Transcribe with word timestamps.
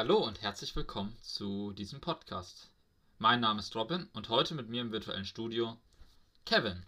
Hallo 0.00 0.16
und 0.16 0.40
herzlich 0.40 0.74
willkommen 0.76 1.14
zu 1.20 1.72
diesem 1.72 2.00
Podcast. 2.00 2.70
Mein 3.18 3.40
Name 3.40 3.60
ist 3.60 3.76
Robin 3.76 4.08
und 4.14 4.30
heute 4.30 4.54
mit 4.54 4.66
mir 4.66 4.80
im 4.80 4.92
virtuellen 4.92 5.26
Studio 5.26 5.76
Kevin. 6.46 6.86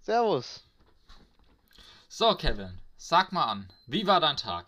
Servus. 0.00 0.64
So, 2.08 2.34
Kevin, 2.36 2.80
sag 2.96 3.32
mal 3.32 3.44
an, 3.44 3.70
wie 3.86 4.06
war 4.06 4.18
dein 4.18 4.38
Tag? 4.38 4.64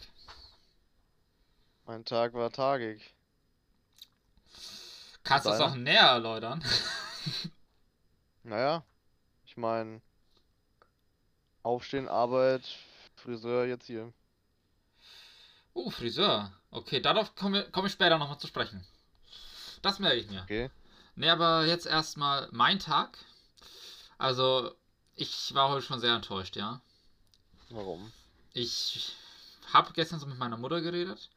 Mein 1.87 2.05
Tag 2.05 2.35
war 2.35 2.53
tagig. 2.53 3.15
Kannst 5.25 5.47
du 5.47 5.51
das 5.53 5.61
auch 5.61 5.75
näher 5.75 6.09
erläutern? 6.09 6.63
Naja, 8.43 8.85
ich 9.47 9.57
meine, 9.57 10.03
Aufstehen, 11.63 12.09
Arbeit, 12.09 12.63
Friseur 13.15 13.65
jetzt 13.65 13.87
hier. 13.87 14.13
Uh, 15.75 15.91
Friseur. 15.91 16.53
Okay, 16.71 17.01
darauf 17.01 17.35
komme 17.35 17.67
komm 17.73 17.87
ich 17.87 17.93
später 17.93 18.19
nochmal 18.19 18.39
zu 18.39 18.47
sprechen. 18.47 18.85
Das 19.83 19.99
merke 19.99 20.19
ich 20.19 20.31
mir. 20.31 20.43
Okay. 20.43 20.71
Ne, 21.17 21.31
aber 21.31 21.67
jetzt 21.67 21.87
erstmal 21.87 22.49
mein 22.53 22.79
Tag. 22.79 23.19
Also, 24.19 24.75
ich 25.17 25.53
war 25.55 25.71
heute 25.71 25.85
schon 25.85 26.01
sehr 26.01 26.15
enttäuscht, 26.15 26.57
ja. 26.57 26.81
Warum? 27.71 28.13
Ich 28.53 29.15
habe 29.73 29.93
gestern 29.93 30.21
so 30.21 30.27
mit 30.27 30.39
meiner 30.39 30.57
Mutter 30.57 30.81
geredet. 30.81 31.31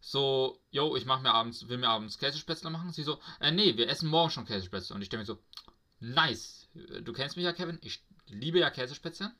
So, 0.00 0.60
yo, 0.70 0.96
ich 0.96 1.04
mach 1.06 1.20
mir 1.20 1.32
abends, 1.32 1.68
will 1.68 1.78
mir 1.78 1.88
abends 1.88 2.18
Käsespätzle 2.18 2.70
machen. 2.70 2.92
Sie 2.92 3.02
so, 3.02 3.20
äh, 3.40 3.50
nee, 3.50 3.76
wir 3.76 3.88
essen 3.88 4.08
morgen 4.08 4.30
schon 4.30 4.46
Käsespätzle. 4.46 4.94
Und 4.94 5.02
ich 5.02 5.08
denke 5.08 5.22
mir 5.22 5.26
so, 5.26 5.38
nice. 6.00 6.68
Du 7.02 7.12
kennst 7.12 7.36
mich 7.36 7.44
ja, 7.44 7.52
Kevin. 7.52 7.78
Ich 7.82 8.02
liebe 8.26 8.58
ja 8.58 8.70
Käsespätzle. 8.70 9.32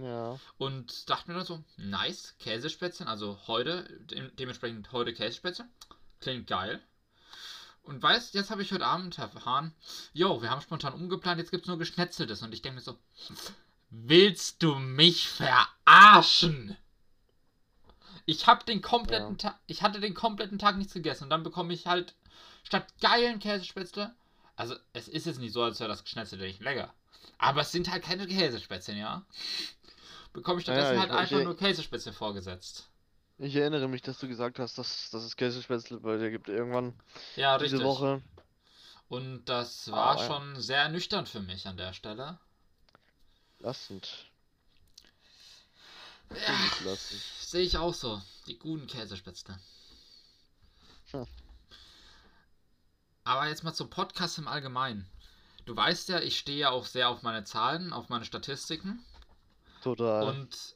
Ja. 0.00 0.38
Und 0.58 1.08
dachte 1.08 1.30
mir 1.30 1.36
dann 1.36 1.46
so, 1.46 1.64
nice, 1.76 2.34
Käsespätzle. 2.38 3.06
Also 3.06 3.38
heute, 3.46 3.84
de 4.00 4.30
dementsprechend 4.38 4.92
heute 4.92 5.14
Käsespätzle. 5.14 5.66
Klingt 6.20 6.46
geil. 6.46 6.82
Und 7.82 8.02
weißt, 8.02 8.34
jetzt 8.34 8.50
habe 8.50 8.62
ich 8.62 8.72
heute 8.72 8.84
Abend 8.84 9.16
erfahren, 9.18 9.72
yo, 10.12 10.42
wir 10.42 10.50
haben 10.50 10.60
spontan 10.60 10.92
umgeplant, 10.92 11.38
jetzt 11.38 11.52
gibt's 11.52 11.68
nur 11.68 11.78
Geschnetzeltes. 11.78 12.42
Und 12.42 12.52
ich 12.52 12.62
denke 12.62 12.76
mir 12.76 12.82
so, 12.82 12.98
willst 13.90 14.62
du 14.62 14.74
mich 14.74 15.28
verarschen? 15.28 16.76
Ich 18.28 18.48
habe 18.48 18.64
den 18.64 18.82
kompletten 18.82 19.36
Ja. 19.38 19.50
Tag, 19.50 19.60
ich 19.68 19.82
hatte 19.82 20.00
den 20.00 20.14
kompletten 20.14 20.58
Tag 20.58 20.76
nichts 20.76 20.94
gegessen 20.94 21.24
und 21.24 21.30
dann 21.30 21.44
bekomme 21.44 21.72
ich 21.72 21.86
halt 21.86 22.14
statt 22.64 22.92
geilen 23.00 23.38
Käsespätzle, 23.38 24.12
also 24.56 24.74
es 24.92 25.06
ist 25.06 25.26
jetzt 25.26 25.38
nicht 25.38 25.52
so, 25.52 25.62
als 25.62 25.78
wäre 25.78 25.88
das 25.88 26.02
Geschnetzelte 26.02 26.44
nicht 26.44 26.60
lecker, 26.60 26.92
aber 27.38 27.60
es 27.60 27.70
sind 27.70 27.88
halt 27.88 28.02
keine 28.02 28.26
Käsespätzle, 28.26 28.94
ja? 28.94 29.24
Bekomme 30.36 30.60
ich 30.60 30.66
Ja, 30.66 30.74
ja, 30.74 30.80
stattdessen 30.80 30.94
ich- 30.94 31.00
halt 31.00 31.10
ich- 31.30 31.34
einfach 31.34 31.44
nur 31.44 31.56
Käsespätzle 31.56 32.12
vorgesetzt. 32.12 32.90
Ich 33.38 33.56
erinnere 33.56 33.88
mich, 33.88 34.02
dass 34.02 34.18
du 34.18 34.28
gesagt 34.28 34.58
hast, 34.58 34.76
dass, 34.76 35.08
dass 35.10 35.22
es 35.24 35.34
Käsespätzle 35.36 35.98
bei 36.00 36.18
dir 36.18 36.30
gibt 36.30 36.48
irgendwann 36.48 36.92
Ja, 37.36 37.56
diese 37.58 37.76
richtig. 37.76 37.86
Woche. 37.88 38.22
Und 39.08 39.46
das 39.46 39.90
war 39.90 40.18
Aber- 40.18 40.26
schon 40.26 40.60
sehr 40.60 40.82
ernüchternd 40.82 41.28
für 41.28 41.40
mich 41.40 41.66
an 41.66 41.76
der 41.78 41.92
Stelle. 41.94 42.38
Lassend. 43.60 44.26
Ja, 46.30 46.96
sehe 47.40 47.62
ich 47.62 47.78
auch 47.78 47.94
so. 47.94 48.20
Die 48.46 48.58
guten 48.58 48.86
Käsespätzle. 48.88 49.58
Hm. 51.12 51.26
Aber 53.24 53.48
jetzt 53.48 53.64
mal 53.64 53.72
zum 53.74 53.88
Podcast 53.88 54.36
im 54.38 54.48
Allgemeinen. 54.48 55.08
Du 55.64 55.74
weißt 55.74 56.08
ja, 56.10 56.20
ich 56.20 56.38
stehe 56.38 56.58
ja 56.58 56.70
auch 56.70 56.84
sehr 56.84 57.08
auf 57.08 57.22
meine 57.22 57.44
Zahlen, 57.44 57.92
auf 57.94 58.08
meine 58.08 58.24
Statistiken. 58.26 59.04
Total. 59.86 60.24
Und 60.24 60.74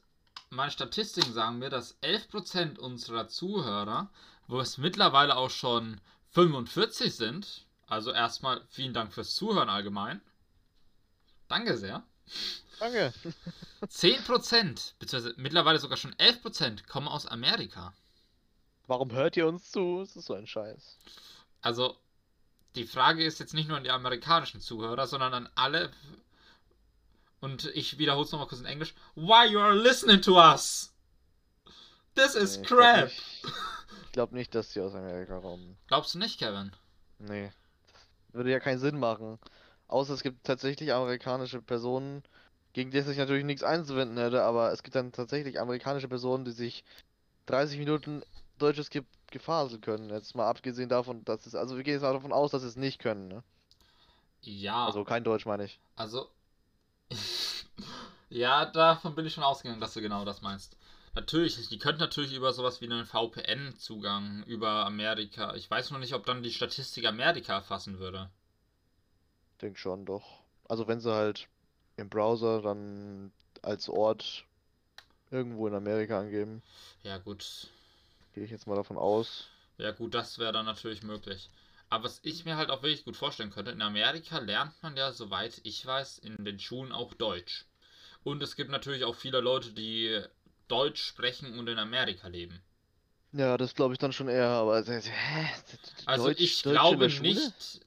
meine 0.51 0.71
Statistiken 0.71 1.33
sagen 1.33 1.59
mir, 1.59 1.69
dass 1.69 2.01
11% 2.01 2.77
unserer 2.77 3.27
Zuhörer, 3.27 4.09
wo 4.47 4.61
es 4.61 4.77
mittlerweile 4.77 5.35
auch 5.35 5.49
schon 5.49 5.99
45 6.29 7.13
sind, 7.13 7.65
also 7.87 8.11
erstmal 8.13 8.61
vielen 8.69 8.93
Dank 8.93 9.13
fürs 9.13 9.35
Zuhören 9.35 9.67
allgemein. 9.67 10.21
Danke 11.49 11.75
sehr. 11.77 12.03
Danke. 12.79 13.13
10%, 13.81 14.93
beziehungsweise 14.97 15.35
mittlerweile 15.37 15.79
sogar 15.79 15.97
schon 15.97 16.15
11% 16.15 16.87
kommen 16.87 17.09
aus 17.09 17.25
Amerika. 17.25 17.93
Warum 18.87 19.11
hört 19.11 19.35
ihr 19.35 19.45
uns 19.45 19.71
zu? 19.71 20.01
Es 20.01 20.15
ist 20.15 20.27
so 20.27 20.35
ein 20.35 20.47
Scheiß. 20.47 20.97
Also, 21.61 21.97
die 22.75 22.85
Frage 22.85 23.25
ist 23.25 23.41
jetzt 23.41 23.53
nicht 23.53 23.67
nur 23.67 23.75
an 23.75 23.83
die 23.83 23.91
amerikanischen 23.91 24.61
Zuhörer, 24.61 25.05
sondern 25.05 25.33
an 25.33 25.49
alle. 25.55 25.91
Und 27.41 27.65
ich 27.75 27.97
wiederhole 27.97 28.25
es 28.25 28.31
nochmal 28.31 28.47
kurz 28.47 28.61
in 28.61 28.67
Englisch. 28.67 28.93
Why 29.15 29.51
you 29.51 29.59
are 29.59 29.75
listening 29.75 30.21
to 30.21 30.39
us? 30.39 30.93
This 32.15 32.35
is 32.35 32.57
Nee, 32.57 32.61
ich 32.61 32.67
glaub 32.67 32.79
crap. 32.79 33.11
Ich 34.05 34.11
glaube 34.11 34.35
nicht, 34.35 34.53
dass 34.53 34.69
die 34.73 34.79
aus 34.79 34.93
Amerika 34.93 35.39
kommen. 35.39 35.77
Glaubst 35.87 36.13
du 36.13 36.19
nicht, 36.19 36.39
Kevin? 36.39 36.71
Nee. 37.17 37.51
Das 38.27 38.35
würde 38.35 38.51
ja 38.51 38.59
keinen 38.59 38.79
Sinn 38.79 38.99
machen. 38.99 39.39
Außer 39.87 40.13
es 40.13 40.23
gibt 40.23 40.45
tatsächlich 40.45 40.93
amerikanische 40.93 41.61
Personen, 41.61 42.23
gegen 42.73 42.91
die 42.91 42.99
ich 42.99 43.17
natürlich 43.17 43.43
nichts 43.43 43.63
einzuwenden 43.63 44.17
hätte, 44.17 44.43
aber 44.43 44.71
es 44.71 44.83
gibt 44.83 44.95
dann 44.95 45.11
tatsächlich 45.11 45.59
amerikanische 45.59 46.07
Personen, 46.07 46.45
die 46.45 46.51
sich 46.51 46.83
30 47.47 47.79
Minuten 47.79 48.21
deutsches 48.57 48.89
Ge 48.89 49.03
Gefasel 49.31 49.79
können. 49.79 50.09
Jetzt 50.09 50.35
mal 50.35 50.49
abgesehen 50.49 50.89
davon, 50.89 51.23
dass 51.23 51.45
es, 51.45 51.55
also 51.55 51.77
wir 51.77 51.83
gehen 51.83 51.93
jetzt 51.93 52.01
mal 52.01 52.11
davon 52.11 52.33
aus, 52.33 52.51
dass 52.51 52.63
sie 52.63 52.67
es 52.67 52.75
nicht 52.75 52.99
können, 52.99 53.29
ne? 53.29 53.43
Ja. 54.41 54.85
Also 54.85 55.05
kein 55.05 55.23
Deutsch 55.23 55.45
meine 55.45 55.63
ich. 55.63 55.79
Also. 55.95 56.29
Ja, 58.31 58.65
davon 58.65 59.13
bin 59.13 59.25
ich 59.27 59.33
schon 59.35 59.43
ausgegangen, 59.43 59.79
dass 59.81 59.93
du 59.93 60.01
genau 60.01 60.25
das 60.25 60.41
meinst. 60.41 60.75
Natürlich, 61.13 61.67
die 61.69 61.77
könnten 61.77 62.01
natürlich 62.01 62.33
über 62.33 62.51
sowas 62.53 62.81
wie 62.81 62.85
einen 62.85 63.05
VPN-Zugang 63.05 64.43
über 64.45 64.85
Amerika. 64.87 65.53
Ich 65.55 65.69
weiß 65.69 65.91
noch 65.91 65.99
nicht, 65.99 66.13
ob 66.13 66.25
dann 66.25 66.41
die 66.41 66.51
Statistik 66.51 67.05
Amerika 67.05 67.53
erfassen 67.53 67.99
würde. 67.99 68.31
Denk 69.61 69.77
schon, 69.77 70.05
doch. 70.05 70.41
Also 70.67 70.87
wenn 70.89 70.99
sie 70.99 71.13
halt 71.13 71.47
im 71.95 72.09
Browser 72.09 72.61
dann 72.61 73.31
als 73.61 73.87
Ort 73.89 74.45
irgendwo 75.31 75.67
in 75.67 75.75
Amerika 75.75 76.19
angeben, 76.19 76.63
Ja, 77.03 77.17
gut. 77.17 77.69
gehe 78.33 78.43
ich 78.43 78.51
jetzt 78.51 78.67
mal 78.67 78.75
davon 78.75 78.97
aus. 78.97 79.47
Ja, 79.77 79.91
gut, 79.91 80.13
das 80.13 80.37
wäre 80.39 80.53
dann 80.53 80.65
natürlich 80.65 81.03
möglich. 81.03 81.49
Aber 81.89 82.05
was 82.05 82.21
ich 82.23 82.45
mir 82.45 82.55
halt 82.55 82.69
auch 82.69 82.83
wirklich 82.83 83.03
gut 83.03 83.17
vorstellen 83.17 83.49
könnte, 83.51 83.71
in 83.71 83.81
Amerika 83.81 84.37
lernt 84.39 84.81
man 84.81 84.95
ja, 84.95 85.11
soweit 85.11 85.59
ich 85.65 85.85
weiß, 85.85 86.19
in 86.19 86.45
den 86.45 86.57
Schulen 86.59 86.93
auch 86.93 87.13
Deutsch. 87.13 87.65
Und 88.23 88.43
es 88.43 88.55
gibt 88.55 88.69
natürlich 88.69 89.03
auch 89.03 89.15
viele 89.15 89.39
Leute, 89.41 89.71
die 89.71 90.21
Deutsch 90.67 91.03
sprechen 91.03 91.57
und 91.57 91.67
in 91.67 91.79
Amerika 91.79 92.27
leben. 92.27 92.61
Ja, 93.33 93.57
das 93.57 93.75
glaube 93.75 93.93
ich 93.93 93.99
dann 93.99 94.11
schon 94.11 94.27
eher, 94.27 94.47
aber 94.49 94.85
äh, 94.87 95.01
hä? 95.01 95.47
Also 96.05 96.27
Deutsch- 96.27 96.39
ich 96.41 96.61
Deutsch 96.61 96.73
glaube 96.73 97.07
nicht. 97.07 97.81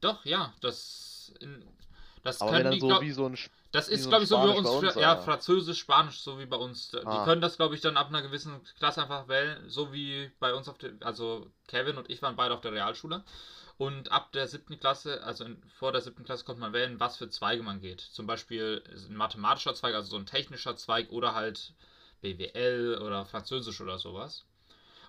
Doch, 0.00 0.24
ja, 0.24 0.52
das. 0.60 1.32
In, 1.40 1.64
das 2.24 2.40
Aber 2.40 2.50
können 2.50 2.64
dann 2.64 2.74
die, 2.74 2.80
so 2.80 2.86
glaub, 2.88 3.02
wie 3.02 3.10
so 3.10 3.26
ein 3.26 3.38
das 3.72 3.88
ist, 3.88 4.02
so 4.04 4.10
glaube 4.10 4.24
ich, 4.24 4.28
so 4.28 4.36
wie 4.36 4.46
bei 4.48 4.52
uns, 4.58 4.68
bei 4.68 4.74
uns, 4.76 4.92
Fra- 4.92 5.00
ja? 5.00 5.16
Französisch, 5.16 5.78
Spanisch, 5.80 6.20
so 6.20 6.38
wie 6.38 6.46
bei 6.46 6.56
uns. 6.56 6.90
Die 6.90 6.98
Ah. 6.98 7.24
können 7.24 7.40
das, 7.40 7.56
glaube 7.56 7.74
ich, 7.74 7.80
dann 7.80 7.96
ab 7.96 8.08
einer 8.08 8.20
gewissen 8.22 8.62
Klasse 8.78 9.02
einfach 9.02 9.28
wählen, 9.28 9.68
so 9.68 9.92
wie 9.92 10.30
bei 10.38 10.52
uns 10.52 10.68
auf 10.68 10.76
der, 10.78 10.92
also 11.00 11.50
Kevin 11.68 11.96
und 11.96 12.10
ich 12.10 12.20
waren 12.20 12.36
beide 12.36 12.54
auf 12.54 12.60
der 12.60 12.72
Realschule. 12.72 13.24
Und 13.82 14.12
ab 14.12 14.30
der 14.30 14.46
siebten 14.46 14.78
Klasse, 14.78 15.24
also 15.24 15.44
in, 15.44 15.60
vor 15.76 15.90
der 15.90 16.00
siebten 16.00 16.22
Klasse, 16.22 16.44
konnte 16.44 16.60
man 16.60 16.72
wählen, 16.72 17.00
was 17.00 17.16
für 17.16 17.28
Zweige 17.28 17.64
man 17.64 17.80
geht. 17.80 18.00
Zum 18.00 18.28
Beispiel 18.28 18.80
ein 19.08 19.16
mathematischer 19.16 19.74
Zweig, 19.74 19.96
also 19.96 20.10
so 20.10 20.16
ein 20.18 20.26
technischer 20.26 20.76
Zweig 20.76 21.10
oder 21.10 21.34
halt 21.34 21.74
BWL 22.20 23.00
oder 23.02 23.26
Französisch 23.26 23.80
oder 23.80 23.98
sowas. 23.98 24.44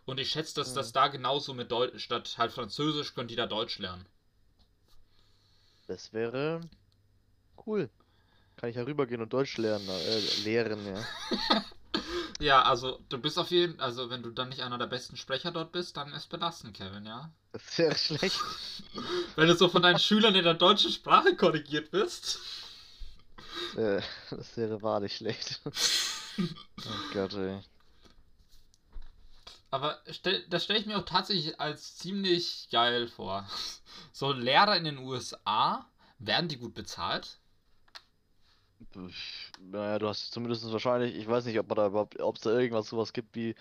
Und 0.06 0.20
ich 0.20 0.32
schätze, 0.32 0.56
dass 0.56 0.74
das 0.74 0.92
da 0.92 1.10
genauso 1.10 1.54
mit 1.54 1.72
Deutsch, 1.72 2.04
statt 2.04 2.34
halt 2.40 2.52
Französisch, 2.52 3.14
könnt 3.14 3.30
ihr 3.30 3.38
da 3.38 3.46
Deutsch 3.46 3.78
lernen. 3.78 4.08
Das 5.86 6.12
wäre 6.12 6.60
cool. 7.68 7.92
Kann 8.56 8.72
ich 8.72 8.76
ja 8.76 8.82
rübergehen 8.82 9.22
und 9.22 9.34
Deutsch 9.34 9.56
lernen, 9.60 9.88
äh, 9.88 10.20
lehren, 10.46 10.84
ja. 10.84 11.06
Ja, 12.40 12.64
also 12.64 13.00
du 13.10 13.18
bist 13.18 13.38
auf 13.38 13.52
jeden 13.52 13.80
also 13.80 14.10
wenn 14.10 14.24
du 14.24 14.32
dann 14.32 14.50
nicht 14.50 14.62
einer 14.62 14.78
der 14.78 14.88
besten 14.88 15.18
Sprecher 15.18 15.52
dort 15.52 15.72
bist, 15.72 15.98
dann 15.98 16.14
ist 16.14 16.30
belastend, 16.30 16.76
Kevin, 16.76 17.06
ja. 17.06 17.32
Das 17.52 17.78
wäre 17.78 17.96
schlecht. 17.96 18.40
Wenn 19.36 19.48
du 19.48 19.56
so 19.56 19.70
von 19.70 19.84
deinen 19.84 20.00
Schülern 20.00 20.34
in 20.34 20.44
der 20.44 20.56
deutschen 20.56 20.92
Sprache 20.92 21.36
korrigiert 21.36 21.92
bist. 21.92 22.40
Äh, 23.76 24.02
das 24.32 24.58
wäre 24.58 24.82
wahrlich 24.82 25.16
schlecht. 25.16 25.62
Oh 26.36 27.14
Gott, 27.14 27.34
ey. 27.36 27.62
Aber 29.70 30.00
stell, 30.10 30.44
das 30.50 30.64
stelle 30.64 30.80
ich 30.80 30.88
mir 30.88 30.98
auch 30.98 31.06
tatsächlich 31.06 31.60
als 31.60 31.96
ziemlich 31.98 32.70
geil 32.72 33.08
vor. 33.08 33.48
So 34.12 34.32
Lehrer 34.32 34.76
in 34.78 34.84
den 34.84 34.98
USA, 34.98 35.88
werden 36.18 36.48
die 36.48 36.58
gut 36.58 36.74
bezahlt? 36.74 37.38
Naja, 39.72 40.00
du 40.00 40.08
hast 40.08 40.32
zumindest 40.32 40.72
wahrscheinlich, 40.72 41.16
ich 41.16 41.28
weiß 41.28 41.46
nicht, 41.46 41.58
ob 41.60 41.68
man 41.68 41.78
da 41.78 41.88
überhaupt, 41.88 42.20
ob 42.20 42.36
es 42.36 42.42
da 42.42 42.52
irgendwas 42.52 42.90
sowas 42.90 43.14
gibt 43.14 43.36
wie 43.36 43.56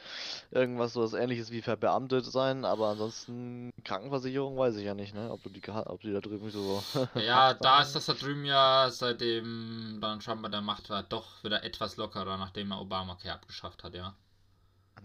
irgendwas 0.51 0.95
sowas 0.95 1.15
ähnliches 1.15 1.51
wie 1.51 1.63
verbeamtet 1.63 2.25
sein, 2.27 2.65
aber 2.65 2.89
ansonsten 2.89 3.71
Krankenversicherung 3.85 4.57
weiß 4.59 4.77
ich 4.77 4.85
ja 4.85 4.95
nicht, 4.95 5.15
ne? 5.15 5.31
Ob 5.31 5.43
du 5.43 5.51
die 5.51 5.63
ob 5.71 6.01
die 6.03 6.13
da 6.13 6.21
drüben 6.21 6.51
so 6.51 6.83
Ja, 7.15 7.55
da 7.55 7.83
ist 7.83 7.95
das 7.95 8.07
da 8.07 8.15
drüben 8.15 8.45
ja 8.45 8.89
seitdem 8.91 9.99
dann 10.01 10.21
scheinbar 10.21 10.51
der 10.51 10.61
Macht 10.61 10.91
war 10.91 11.03
doch 11.03 11.43
wieder 11.45 11.63
etwas 11.65 11.97
lockerer, 11.97 12.37
nachdem 12.37 12.71
er 12.73 12.81
Obamacare 12.81 13.35
abgeschafft 13.35 13.85
hat, 13.85 13.95
ja. 13.95 14.15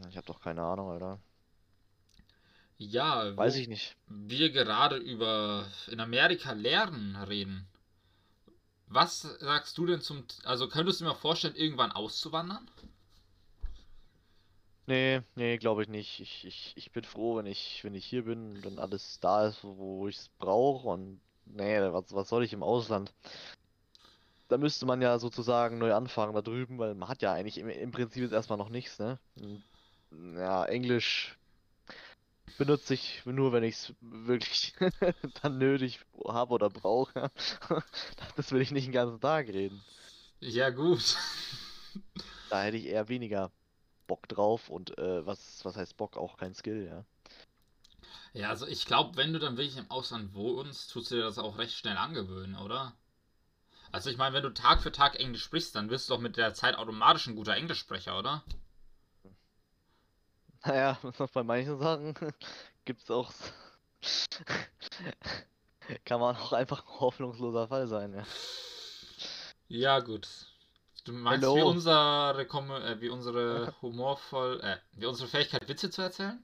Ich 0.09 0.17
habe 0.17 0.27
doch 0.27 0.39
keine 0.39 0.63
Ahnung, 0.63 0.89
Alter. 0.91 1.19
Ja, 2.77 3.33
Weiß 3.35 3.55
ich 3.55 3.67
nicht. 3.67 3.95
wir 4.07 4.51
gerade 4.51 4.97
über 4.97 5.65
in 5.87 5.99
Amerika 5.99 6.51
Lernen 6.53 7.15
reden. 7.15 7.67
Was 8.87 9.21
sagst 9.21 9.77
du 9.77 9.85
denn 9.85 10.01
zum... 10.01 10.23
Also 10.43 10.67
könntest 10.67 10.99
du 10.99 11.05
dir 11.05 11.11
mal 11.11 11.15
vorstellen, 11.15 11.55
irgendwann 11.55 11.91
auszuwandern? 11.91 12.69
Nee, 14.85 15.21
nee, 15.35 15.57
glaube 15.57 15.83
ich 15.83 15.89
nicht. 15.89 16.21
Ich, 16.21 16.45
ich, 16.45 16.73
ich 16.77 16.91
bin 16.91 17.03
froh, 17.03 17.35
wenn 17.35 17.45
ich, 17.45 17.83
wenn 17.83 17.93
ich 17.93 18.05
hier 18.05 18.23
bin 18.23 18.63
und 18.63 18.79
alles 18.79 19.19
da 19.19 19.47
ist, 19.47 19.63
wo, 19.63 20.07
ich 20.07 20.15
es 20.15 20.29
brauche. 20.39 20.87
Und 20.87 21.19
nee, 21.45 21.79
was, 21.91 22.13
was 22.13 22.29
soll 22.29 22.45
ich 22.45 22.53
im 22.53 22.63
Ausland? 22.63 23.13
Da 24.47 24.57
müsste 24.57 24.85
man 24.85 25.01
ja 25.01 25.19
sozusagen 25.19 25.77
neu 25.77 25.93
anfangen 25.93 26.33
da 26.33 26.41
drüben, 26.41 26.77
weil 26.77 26.95
man 26.95 27.09
hat 27.09 27.21
ja 27.21 27.33
eigentlich 27.33 27.57
im, 27.57 27.67
im 27.67 27.91
Prinzip 27.91 28.23
jetzt 28.23 28.31
erstmal 28.31 28.57
noch 28.57 28.69
nichts, 28.69 28.97
ne? 28.97 29.19
Ja, 30.35 30.63
Englisch 30.63 31.37
benutze 32.57 32.93
ich 32.93 33.25
nur, 33.25 33.53
wenn 33.53 33.63
ich 33.63 33.75
es 33.75 33.93
wirklich 34.01 34.73
dann 35.41 35.57
nötig 35.57 35.99
habe 36.27 36.53
oder 36.53 36.69
brauche. 36.69 37.31
Das 38.35 38.51
will 38.51 38.61
ich 38.61 38.71
nicht 38.71 38.87
den 38.87 38.93
ganzen 38.93 39.19
Tag 39.19 39.47
reden. 39.47 39.81
Ja, 40.39 40.69
gut. 40.69 41.17
Da 42.49 42.63
hätte 42.63 42.77
ich 42.77 42.85
eher 42.85 43.09
weniger 43.09 43.51
Bock 44.07 44.27
drauf 44.27 44.69
und 44.69 44.97
äh, 44.97 45.25
was, 45.25 45.63
was 45.65 45.75
heißt 45.75 45.97
Bock? 45.97 46.17
Auch 46.17 46.37
kein 46.37 46.53
Skill, 46.53 46.85
ja. 46.85 47.05
Ja, 48.33 48.49
also 48.49 48.67
ich 48.67 48.85
glaube, 48.85 49.17
wenn 49.17 49.33
du 49.33 49.39
dann 49.39 49.57
wirklich 49.57 49.77
im 49.77 49.89
Ausland 49.89 50.33
wohnst, 50.33 50.91
tust 50.91 51.11
du 51.11 51.15
dir 51.15 51.23
das 51.23 51.39
auch 51.39 51.57
recht 51.57 51.73
schnell 51.73 51.97
angewöhnen, 51.97 52.55
oder? 52.55 52.93
Also 53.91 54.09
ich 54.09 54.17
meine, 54.17 54.35
wenn 54.35 54.43
du 54.43 54.53
Tag 54.53 54.81
für 54.81 54.91
Tag 54.91 55.19
Englisch 55.19 55.43
sprichst, 55.43 55.75
dann 55.75 55.89
wirst 55.89 56.09
du 56.09 56.13
doch 56.13 56.21
mit 56.21 56.37
der 56.37 56.53
Zeit 56.53 56.75
automatisch 56.75 57.27
ein 57.27 57.35
guter 57.35 57.55
Englischsprecher, 57.55 58.17
oder? 58.17 58.43
Naja, 60.65 60.97
bei 61.33 61.43
manchen 61.43 61.79
Sachen 61.79 62.13
gibt's 62.85 63.09
auch. 63.09 63.31
Kann 66.05 66.19
man 66.19 66.35
auch 66.35 66.53
einfach 66.53 66.85
ein 66.85 66.99
hoffnungsloser 66.99 67.67
Fall 67.67 67.87
sein, 67.87 68.13
ja. 68.13 68.23
Ja, 69.69 69.99
gut. 69.99 70.27
Du 71.05 71.13
meinst, 71.13 71.47
wie 71.47 71.61
unsere, 71.61 72.45
Kom 72.47 72.69
äh, 72.71 72.99
wie 72.99 73.09
unsere 73.09 73.73
humorvoll, 73.81 74.59
äh, 74.61 74.77
wie 74.93 75.05
unsere 75.05 75.29
Fähigkeit, 75.29 75.67
Witze 75.69 75.89
zu 75.89 76.01
erzählen? 76.01 76.43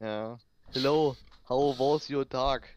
Ja. 0.00 0.38
Hello, 0.72 1.16
how 1.48 1.78
was 1.78 2.08
your 2.08 2.26
Tag? 2.26 2.74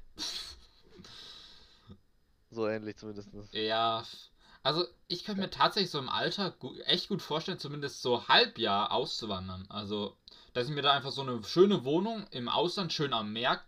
So 2.52 2.68
ähnlich 2.68 2.98
zumindest. 2.98 3.30
Ja, 3.52 4.04
also 4.64 4.86
ich 5.08 5.26
könnte 5.26 5.42
mir 5.42 5.50
tatsächlich 5.50 5.92
so 5.92 6.00
im 6.00 6.10
Alter 6.10 6.52
gu 6.52 6.74
echt 6.86 7.10
gut 7.10 7.22
vorstellen, 7.22 7.60
zumindest 7.60 8.02
so 8.02 8.28
Halbjahr 8.28 8.92
auszuwandern. 8.92 9.66
Also, 9.70 10.16
dass 10.54 10.68
ich 10.70 10.74
mir 10.76 10.82
da 10.82 10.94
einfach 10.94 11.12
so 11.12 11.22
eine 11.22 11.44
schöne 11.44 11.84
Wohnung 11.84 12.26
im 12.32 12.48
Ausland 12.50 12.94
schön 12.94 13.14
am 13.14 13.34
Meer 13.34 13.62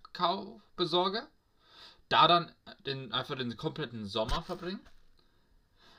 besorge, 0.76 1.28
da 2.10 2.28
dann 2.28 2.52
den, 2.86 3.12
einfach 3.12 3.36
den 3.36 3.56
kompletten 3.58 4.06
Sommer 4.06 4.42
verbringe. 4.44 4.80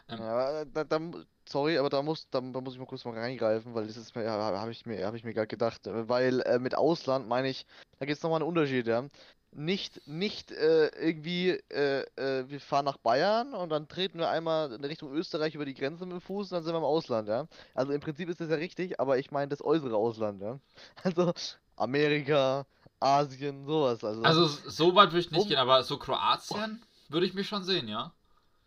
Ähm, 0.09 0.19
Ja, 0.19 0.65
da, 0.65 0.85
da, 0.85 1.01
sorry, 1.49 1.79
aber 1.79 1.91
da 1.91 2.03
muss, 2.03 2.29
da, 2.31 2.41
da 2.41 2.61
muss 2.61 2.75
ich 2.75 2.79
mal 2.81 2.87
kurz 2.87 3.05
mal 3.05 3.19
reingreifen, 3.19 3.75
weil 3.75 3.87
das 3.87 3.97
ist 3.97 4.15
ja, 4.15 4.31
habe 4.31 4.71
ich 4.71 4.87
mir, 4.87 5.05
habe 5.07 5.17
ich 5.17 5.25
mir 5.25 5.35
gerade 5.35 5.47
gedacht, 5.49 5.87
äh, 5.87 6.09
weil 6.09 6.41
äh, 6.43 6.59
mit 6.59 6.77
Ausland 6.77 7.29
meine 7.29 7.49
ich, 7.49 7.67
da 7.99 8.07
gibt 8.07 8.17
es 8.17 8.23
nochmal 8.23 8.41
einen 8.41 8.49
Unterschied, 8.49 8.87
ja. 8.87 9.09
Nicht, 9.59 10.07
nicht 10.07 10.53
äh, 10.53 10.89
irgendwie, 10.89 11.53
äh, 11.71 12.03
äh, 12.17 12.45
wir 12.47 12.61
fahren 12.61 12.85
nach 12.85 12.99
Bayern 12.99 13.55
und 13.55 13.71
dann 13.71 13.89
treten 13.89 14.19
wir 14.19 14.29
einmal 14.29 14.71
in 14.71 14.85
Richtung 14.85 15.15
Österreich 15.15 15.55
über 15.55 15.65
die 15.65 15.73
Grenze 15.73 16.05
mit 16.05 16.13
dem 16.13 16.21
Fuß 16.21 16.53
und 16.53 16.57
dann 16.57 16.63
sind 16.65 16.75
wir 16.75 16.79
im 16.79 16.85
Ausland, 16.85 17.27
ja. 17.27 17.49
Also 17.73 17.93
im 17.93 18.01
Prinzip 18.03 18.29
ist 18.29 18.39
das 18.39 18.51
ja 18.51 18.57
richtig, 18.57 19.01
aber 19.01 19.17
ich 19.17 19.31
meine 19.31 19.49
das 19.49 19.65
äußere 19.65 19.97
Ausland, 19.97 20.43
ja. 20.43 20.61
Also 21.05 21.33
Amerika, 21.75 22.67
Asien, 23.01 23.65
sowas, 23.65 24.05
also. 24.05 24.23
Also 24.23 24.47
so 24.47 24.95
weit 24.95 25.13
würde 25.13 25.21
ich 25.21 25.31
nicht 25.31 25.41
Um- 25.41 25.49
gehen, 25.49 25.57
aber 25.57 25.83
so 25.85 25.97
Kroatien 25.97 26.85
würde 27.09 27.25
ich 27.25 27.33
mich 27.33 27.49
schon 27.49 27.65
sehen, 27.65 27.89
ja. 27.89 28.13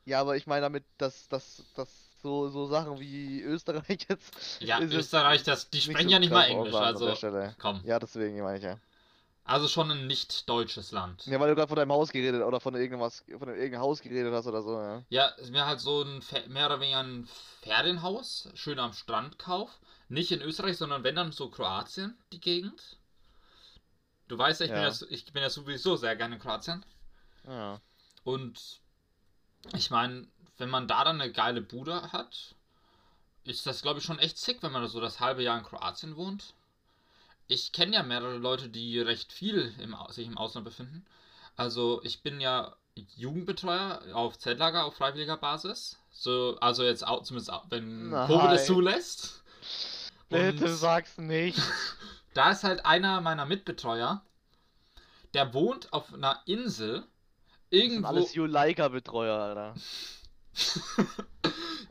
Ja, 0.05 0.21
aber 0.21 0.37
ich 0.37 0.47
meine 0.47 0.61
damit, 0.61 0.85
dass, 0.97 1.27
dass, 1.27 1.65
dass 1.75 2.09
so, 2.23 2.49
so 2.49 2.65
Sachen 2.65 2.99
wie 2.99 3.43
Österreich 3.43 4.05
jetzt. 4.09 4.59
Ja, 4.59 4.81
Österreich, 4.81 5.43
das, 5.43 5.69
die 5.69 5.81
sprechen 5.81 6.07
so 6.07 6.13
ja 6.13 6.19
nicht 6.19 6.31
mal 6.31 6.45
Englisch, 6.45 6.73
also 6.73 7.13
komm. 7.59 7.81
Ja, 7.83 7.99
deswegen 7.99 8.41
meine 8.41 8.57
ich 8.57 8.63
ja. 8.63 8.79
Also 9.49 9.67
schon 9.67 9.89
ein 9.89 10.05
nicht 10.05 10.47
deutsches 10.47 10.91
Land. 10.91 11.25
Ja, 11.25 11.39
weil 11.39 11.49
du 11.49 11.55
gerade 11.55 11.67
von 11.67 11.75
deinem 11.75 11.91
Haus 11.91 12.11
geredet 12.11 12.43
oder 12.43 12.59
von 12.59 12.75
irgendwas, 12.75 13.23
von 13.27 13.47
irgendeinem 13.49 13.81
Haus 13.81 13.99
geredet 13.99 14.31
hast 14.31 14.45
oder 14.45 14.61
so, 14.61 14.79
ja. 14.79 15.03
Ja, 15.09 15.25
ist 15.25 15.49
mir 15.49 15.65
halt 15.65 15.79
so 15.79 16.03
ein 16.03 16.21
mehr 16.49 16.67
oder 16.67 16.79
weniger 16.79 16.99
ein 17.01 17.27
Ferienhaus, 17.61 18.49
schön 18.53 18.77
am 18.77 18.93
Strand 18.93 19.39
kauf. 19.39 19.79
Nicht 20.07 20.31
in 20.31 20.43
Österreich, 20.43 20.77
sondern 20.77 21.03
wenn 21.03 21.15
dann 21.15 21.31
so 21.31 21.49
Kroatien, 21.49 22.15
die 22.31 22.39
Gegend. 22.39 22.99
Du 24.27 24.37
weißt 24.37 24.59
ja, 24.59 24.65
ich, 24.67 24.71
Bin, 24.71 24.81
Ja. 24.81 24.87
ja, 24.87 24.91
so- 24.91 25.07
ich 25.09 25.33
bin 25.33 25.41
ja 25.41 25.49
sowieso 25.49 25.95
sehr 25.95 26.15
gerne 26.15 26.35
in 26.35 26.41
Kroatien. 26.41 26.85
Ja. 27.47 27.81
Und 28.23 28.81
ich 29.73 29.89
meine, 29.89 30.27
wenn 30.59 30.69
man 30.69 30.87
da 30.87 31.03
dann 31.03 31.19
eine 31.19 31.31
geile 31.31 31.61
Bude 31.61 32.11
hat, 32.11 32.53
ist 33.45 33.65
das, 33.65 33.81
glaube 33.81 33.97
ich, 33.97 34.05
schon 34.05 34.19
echt 34.19 34.37
sick, 34.37 34.61
wenn 34.61 34.71
man 34.71 34.87
so 34.87 35.01
das 35.01 35.19
halbe 35.19 35.41
Jahr 35.41 35.57
in 35.57 35.63
Kroatien 35.65 36.15
wohnt. 36.17 36.53
Ich 37.49 37.71
kenne 37.71 37.95
ja 37.95 38.03
mehrere 38.03 38.37
Leute, 38.37 38.69
die 38.69 38.99
recht 38.99 39.33
viel 39.33 39.73
im, 39.79 39.95
sich 40.09 40.27
im 40.27 40.37
Ausland 40.37 40.65
befinden. 40.65 41.03
Also 41.57 41.99
ich 42.03 42.21
bin 42.21 42.39
ja 42.39 42.75
Jugendbetreuer 43.15 44.01
auf 44.13 44.37
Zeltlager 44.37 44.85
auf 44.85 44.95
freiwilliger 44.95 45.35
Basis. 45.35 45.97
So, 46.11 46.57
also 46.61 46.83
jetzt 46.83 47.05
auch, 47.05 47.23
zumindest 47.23 47.51
wenn 47.69 48.11
Nein. 48.11 48.27
Covid 48.27 48.51
es 48.51 48.67
zulässt. 48.67 49.43
Bitte 50.29 50.65
Und 50.65 50.75
sag's 50.75 51.17
nicht. 51.17 51.59
da 52.35 52.51
ist 52.51 52.63
halt 52.63 52.85
einer 52.85 53.19
meiner 53.19 53.47
Mitbetreuer, 53.47 54.21
der 55.33 55.51
wohnt 55.51 55.91
auf 55.91 56.13
einer 56.13 56.43
Insel. 56.45 56.99
Das 56.99 57.07
sind 57.71 57.81
Irgendwo. 57.81 58.07
alles 58.09 58.33
Juleika-Betreuer, 58.35 59.39
Alter. 59.39 59.73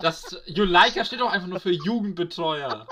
Das 0.00 0.40
Juleika 0.46 1.04
steht 1.04 1.18
doch 1.18 1.32
einfach 1.32 1.48
nur 1.48 1.58
für 1.58 1.72
Jugendbetreuer. 1.72 2.86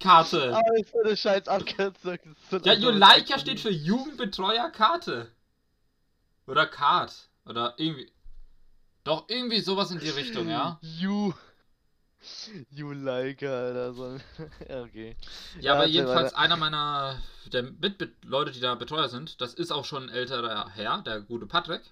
Karte. 0.00 0.54
Alles 0.54 0.90
für 0.90 1.04
eine 1.04 1.16
scheiß 1.16 1.46
Abkürzung. 1.46 2.18
Ja, 2.64 2.72
Juleika 2.72 3.38
steht 3.38 3.60
für 3.60 3.70
Jugendbetreuer 3.70 4.70
Karte. 4.70 5.30
Oder 6.46 6.66
Card. 6.66 7.28
Oder 7.46 7.74
irgendwie. 7.76 8.10
Doch, 9.04 9.24
irgendwie 9.28 9.60
sowas 9.60 9.90
in 9.90 9.98
die 9.98 10.10
Richtung, 10.10 10.48
ja? 10.48 10.78
Ju. 10.82 11.32
Juleika, 12.70 13.46
Alter. 13.46 13.92
So. 13.94 14.18
ja, 14.68 14.82
okay. 14.82 15.16
Ja, 15.60 15.72
aber 15.72 15.82
erzähl 15.82 15.94
jedenfalls 15.94 16.32
weiter. 16.32 16.38
einer 16.38 16.56
meiner 16.56 17.22
der 17.52 17.62
Mitbe 17.62 18.10
Leute, 18.22 18.52
die 18.52 18.60
da 18.60 18.74
Betreuer 18.74 19.08
sind, 19.08 19.40
das 19.40 19.54
ist 19.54 19.70
auch 19.70 19.84
schon 19.84 20.04
ein 20.04 20.08
älterer 20.14 20.70
Herr, 20.70 21.02
der 21.02 21.20
gute 21.20 21.46
Patrick. 21.46 21.82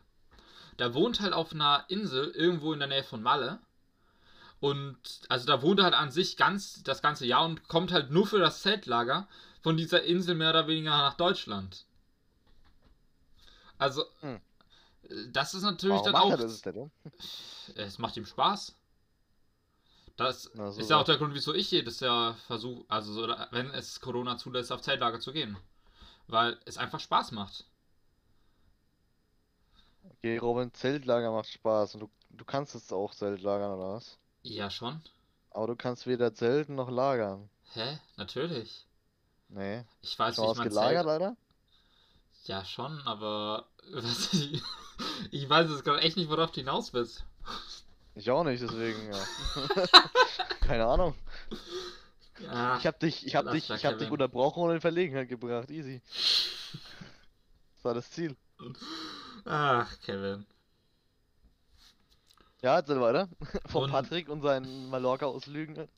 Der 0.78 0.94
wohnt 0.94 1.20
halt 1.20 1.32
auf 1.32 1.52
einer 1.52 1.84
Insel 1.88 2.30
irgendwo 2.30 2.72
in 2.72 2.78
der 2.78 2.88
Nähe 2.88 3.04
von 3.04 3.22
Malle. 3.22 3.58
Und 4.60 4.98
also 5.28 5.46
da 5.46 5.62
wohnt 5.62 5.80
er 5.80 5.84
halt 5.86 5.94
an 5.94 6.10
sich 6.12 6.36
ganz 6.36 6.82
das 6.84 7.02
ganze 7.02 7.26
Jahr 7.26 7.44
und 7.44 7.68
kommt 7.68 7.92
halt 7.92 8.10
nur 8.10 8.26
für 8.26 8.38
das 8.38 8.62
Zeltlager 8.62 9.28
von 9.62 9.76
dieser 9.76 10.04
Insel 10.04 10.34
mehr 10.36 10.50
oder 10.50 10.66
weniger 10.68 10.90
nach 10.90 11.14
Deutschland. 11.14 11.86
Also 13.78 14.04
Hm. 14.20 14.38
das 15.32 15.54
ist 15.54 15.62
natürlich 15.62 16.02
Warum 16.02 16.02
dann 16.02 16.16
auch 16.16 16.30
er 16.30 16.36
das 16.36 16.62
denn? 16.62 16.90
es 17.76 17.98
macht 17.98 18.16
ihm 18.16 18.26
Spaß. 18.26 18.74
Das 20.16 20.50
Na, 20.54 20.70
so 20.70 20.80
ist 20.80 20.90
ja 20.90 20.98
auch 20.98 21.04
der 21.04 21.16
Grund, 21.16 21.32
wieso 21.34 21.54
ich 21.54 21.70
jedes 21.70 22.00
Jahr 22.00 22.34
versuche, 22.46 22.84
also 22.88 23.10
so, 23.12 23.26
wenn 23.52 23.70
es 23.70 24.00
Corona 24.00 24.36
zulässt, 24.36 24.70
auf 24.70 24.82
Zeltlager 24.82 25.18
zu 25.20 25.32
gehen. 25.32 25.56
Weil 26.28 26.58
es 26.66 26.78
einfach 26.78 27.00
Spaß 27.00 27.32
macht. 27.32 27.66
Okay, 30.04 30.38
Robin, 30.38 30.72
Zeltlager 30.74 31.30
macht 31.32 31.48
Spaß 31.48 31.94
und 31.94 32.00
du, 32.00 32.10
du 32.30 32.44
kannst 32.44 32.74
jetzt 32.74 32.92
auch 32.92 33.14
Zelt 33.14 33.42
lagern 33.42 33.72
oder 33.72 33.94
was? 33.94 34.18
Ja, 34.48 34.70
schon. 34.70 35.02
Aber 35.50 35.66
du 35.66 35.76
kannst 35.76 36.06
weder 36.06 36.34
zelten 36.34 36.74
noch 36.74 36.90
lagern. 36.90 37.50
Hä? 37.74 37.98
Natürlich. 38.16 38.86
Nee. 39.48 39.84
Ich 40.00 40.18
weiß 40.18 40.36
Schon 40.36 40.44
nicht, 40.44 40.50
was 40.52 40.58
mein 40.58 40.68
gelagert, 40.68 41.04
Zelt. 41.04 41.22
Alter? 41.22 41.36
Ja, 42.44 42.64
schon, 42.64 42.98
aber 43.02 43.66
ich, 44.32 44.62
ich 45.30 45.48
weiß 45.50 45.68
jetzt 45.70 45.84
gerade 45.84 46.00
echt 46.00 46.16
nicht, 46.16 46.30
worauf 46.30 46.50
du 46.50 46.60
hinaus 46.60 46.94
willst. 46.94 47.24
Ich 48.14 48.30
auch 48.30 48.42
nicht, 48.44 48.62
deswegen, 48.62 49.12
ja. 49.12 49.24
Keine 50.60 50.86
Ahnung. 50.86 51.14
Ja, 52.40 52.78
Ich 52.78 52.86
hab 52.86 52.98
dich, 53.00 53.26
ich 53.26 53.36
hab 53.36 53.50
dich, 53.50 53.68
ich 53.68 53.84
hab 53.84 53.98
dich 53.98 54.10
unterbrochen 54.10 54.62
und 54.62 54.70
in 54.70 54.80
Verlegenheit 54.80 55.28
gebracht. 55.28 55.70
Easy. 55.70 56.00
Das 57.74 57.84
war 57.84 57.94
das 57.94 58.10
Ziel. 58.10 58.36
Ach, 59.44 60.00
Kevin. 60.00 60.44
Ja, 62.62 62.76
erzähl 62.76 63.00
weiter. 63.00 63.28
Von 63.66 63.84
Und- 63.84 63.90
Patrick 63.90 64.28
und 64.28 64.42
seinen 64.42 64.90
Mallorca-Auslügen. 64.90 65.88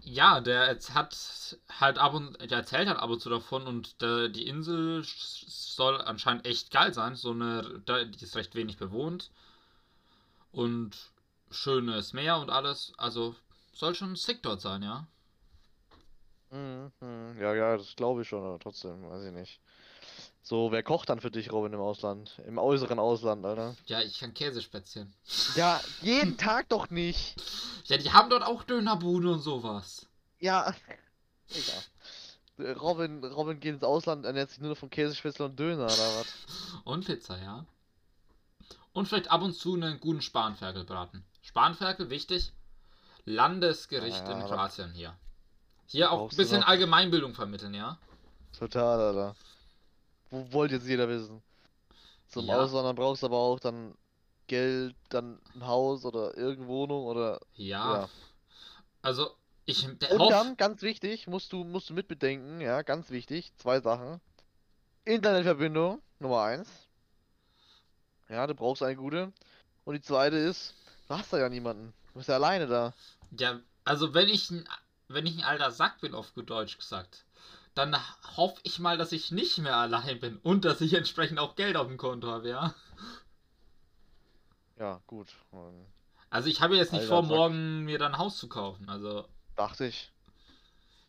Ja, 0.00 0.40
der 0.40 0.68
hat 0.94 1.58
halt 1.80 1.98
ab 1.98 2.14
und 2.14 2.38
der 2.40 2.58
erzählt 2.58 2.86
halt 2.88 2.98
ab 2.98 3.10
und 3.10 3.20
zu 3.20 3.28
davon 3.28 3.66
und 3.66 4.00
der, 4.00 4.28
die 4.28 4.46
Insel 4.46 5.02
soll 5.04 6.00
anscheinend 6.00 6.46
echt 6.46 6.70
geil 6.70 6.94
sein. 6.94 7.16
So 7.16 7.32
eine, 7.32 7.82
die 7.88 8.24
ist 8.24 8.36
recht 8.36 8.54
wenig 8.54 8.76
bewohnt 8.76 9.30
und 10.52 10.96
schönes 11.50 12.12
Meer 12.12 12.38
und 12.38 12.50
alles. 12.50 12.92
Also 12.98 13.34
soll 13.72 13.96
schon 13.96 14.14
sick 14.14 14.42
dort 14.44 14.60
sein, 14.60 14.84
ja. 14.84 15.08
Mhm. 16.52 16.92
Ja, 17.40 17.54
ja, 17.54 17.76
das 17.76 17.96
glaube 17.96 18.22
ich 18.22 18.28
schon, 18.28 18.44
aber 18.44 18.60
trotzdem, 18.60 19.10
weiß 19.10 19.24
ich 19.24 19.32
nicht. 19.32 19.60
So, 20.48 20.70
wer 20.70 20.84
kocht 20.84 21.08
dann 21.08 21.18
für 21.20 21.32
dich, 21.32 21.50
Robin, 21.50 21.72
im 21.72 21.80
Ausland? 21.80 22.40
Im 22.46 22.56
äußeren 22.56 23.00
Ausland, 23.00 23.44
Alter. 23.44 23.74
Ja, 23.86 24.00
ich 24.00 24.20
kann 24.20 24.32
Käsespätzchen. 24.32 25.12
Ja, 25.56 25.80
jeden 26.02 26.36
Tag 26.36 26.68
doch 26.68 26.88
nicht. 26.88 27.34
Ja, 27.86 27.96
die 27.96 28.12
haben 28.12 28.30
dort 28.30 28.44
auch 28.44 28.62
Dönerbude 28.62 29.32
und 29.32 29.40
sowas. 29.40 30.06
Ja. 30.38 30.72
Egal. 31.48 32.76
Robin, 32.76 33.24
Robin 33.24 33.58
geht 33.58 33.74
ins 33.74 33.82
Ausland, 33.82 34.24
ernährt 34.24 34.50
sich 34.50 34.60
nur 34.60 34.70
noch 34.70 34.78
von 34.78 34.88
Käsespätzle 34.88 35.46
und 35.46 35.58
Döner, 35.58 35.86
oder 35.86 36.20
was? 36.20 36.32
Und 36.84 37.04
Pizza, 37.04 37.36
ja. 37.42 37.66
Und 38.92 39.08
vielleicht 39.08 39.32
ab 39.32 39.42
und 39.42 39.52
zu 39.52 39.74
einen 39.74 39.98
guten 39.98 40.22
Spanferkelbraten. 40.22 41.24
Spanferkel, 41.42 42.08
wichtig. 42.08 42.52
Landesgericht 43.24 44.28
Ja, 44.28 44.38
in 44.38 44.46
Kroatien 44.46 44.92
hier. 44.92 45.12
Hier 45.86 46.12
auch 46.12 46.30
ein 46.30 46.36
bisschen 46.36 46.62
Allgemeinbildung 46.62 47.34
vermitteln, 47.34 47.74
ja. 47.74 47.98
Total, 48.56 49.00
Alter. 49.00 49.34
Wo 50.30 50.52
wollte 50.52 50.74
jetzt 50.74 50.86
jeder 50.86 51.08
wissen? 51.08 51.42
Zum 52.28 52.46
Ja. 52.46 52.58
Auswandern 52.60 52.96
brauchst 52.96 53.22
du 53.22 53.26
aber 53.26 53.38
auch 53.38 53.60
dann 53.60 53.94
Geld, 54.46 54.94
dann 55.08 55.40
ein 55.54 55.66
Haus 55.66 56.04
oder 56.04 56.36
irgendeine 56.36 56.68
Wohnung 56.68 57.04
oder. 57.06 57.40
Ja. 57.54 57.94
Ja. 57.94 58.08
Also, 59.02 59.36
ich 59.64 59.84
Und 59.86 60.30
dann, 60.30 60.56
ganz 60.56 60.82
wichtig, 60.82 61.26
musst 61.26 61.52
du, 61.52 61.64
musst 61.64 61.90
du 61.90 61.94
mitbedenken, 61.94 62.60
ja, 62.60 62.82
ganz 62.82 63.10
wichtig, 63.10 63.52
zwei 63.56 63.80
Sachen. 63.80 64.20
Internetverbindung, 65.04 66.00
Nummer 66.20 66.42
eins. 66.42 66.68
Ja, 68.28 68.46
du 68.46 68.54
brauchst 68.54 68.82
eine 68.82 68.96
gute. 68.96 69.32
Und 69.84 69.94
die 69.94 70.00
zweite 70.00 70.36
ist, 70.36 70.74
du 71.08 71.14
hast 71.14 71.32
da 71.32 71.38
ja 71.38 71.48
niemanden. 71.48 71.92
Du 72.12 72.18
bist 72.18 72.28
ja 72.28 72.36
alleine 72.36 72.66
da. 72.66 72.92
Ja, 73.38 73.60
also 73.84 74.14
wenn 74.14 74.28
ich 74.28 74.50
ein, 74.50 74.68
wenn 75.08 75.26
ich 75.26 75.36
ein 75.36 75.44
alter 75.44 75.70
Sack 75.70 76.00
bin, 76.00 76.14
auf 76.14 76.34
gut 76.34 76.50
Deutsch 76.50 76.76
gesagt, 76.76 77.24
dann 77.76 77.96
hoffe 78.36 78.60
ich 78.64 78.78
mal, 78.78 78.96
dass 78.98 79.12
ich 79.12 79.30
nicht 79.30 79.58
mehr 79.58 79.76
allein 79.76 80.18
bin 80.18 80.38
und 80.38 80.64
dass 80.64 80.80
ich 80.80 80.94
entsprechend 80.94 81.38
auch 81.38 81.54
Geld 81.56 81.76
auf 81.76 81.86
dem 81.88 81.98
Konto 81.98 82.28
habe, 82.28 82.48
ja. 82.48 82.74
Ja, 84.78 85.00
gut. 85.06 85.28
Ähm, 85.52 85.86
Also 86.30 86.48
ich 86.48 86.60
habe 86.60 86.76
jetzt 86.76 86.92
nicht 86.92 87.02
Alter 87.02 87.14
vor, 87.14 87.22
morgen 87.22 87.84
mir 87.84 87.98
dann 87.98 88.14
ein 88.14 88.18
Haus 88.18 88.38
zu 88.38 88.48
kaufen. 88.48 88.88
Also 88.88 89.28
Dachte 89.56 89.86
ich. 89.86 90.10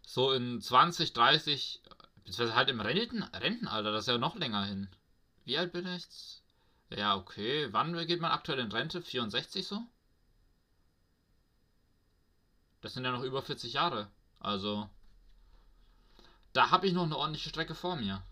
so 0.02 0.32
in 0.34 0.62
20, 0.62 1.14
30, 1.14 1.82
beziehungsweise 2.24 2.56
halt 2.56 2.70
im 2.70 2.82
Renten, 2.82 3.24
Rentenalter, 3.24 3.92
das 3.92 4.02
ist 4.04 4.08
ja 4.08 4.18
noch 4.18 4.36
länger 4.36 4.66
hin. 4.66 4.90
Wie 5.46 5.58
alt 5.58 5.72
bin 5.72 5.86
ich 5.88 6.04
jetzt? 6.04 6.44
Ja, 6.90 7.16
okay. 7.16 7.68
Wann 7.72 7.94
geht 8.08 8.22
man 8.22 8.32
aktuell 8.32 8.60
in 8.60 8.72
Rente? 8.72 9.02
64 9.02 9.66
so? 9.68 9.82
Das 12.82 12.94
sind 12.94 13.04
ja 13.06 13.12
noch 13.12 13.24
über 13.24 13.42
40 13.42 13.74
Jahre. 13.74 14.10
Also, 14.40 14.90
da 16.58 16.72
habe 16.72 16.88
ich 16.88 16.94
noch 16.94 17.04
eine 17.04 17.16
ordentliche 17.16 17.50
Strecke 17.50 17.76
vor 17.76 17.96
mir. 17.98 18.24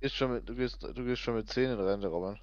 Gehst 0.00 0.18
mit, 0.22 0.48
du, 0.48 0.54
gehst, 0.54 0.82
du 0.82 1.04
gehst 1.04 1.20
schon 1.20 1.34
mit 1.34 1.50
10 1.50 1.72
in 1.72 1.78
Rente, 1.78 2.08
Robin. 2.08 2.40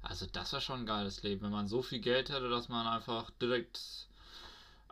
Also, 0.00 0.24
das 0.32 0.52
wäre 0.52 0.62
schon 0.62 0.80
ein 0.80 0.86
geiles 0.86 1.22
Leben, 1.22 1.42
wenn 1.42 1.50
man 1.50 1.68
so 1.68 1.82
viel 1.82 2.00
Geld 2.00 2.30
hätte, 2.30 2.48
dass 2.48 2.70
man 2.70 2.86
einfach 2.86 3.30
direkt 3.32 4.08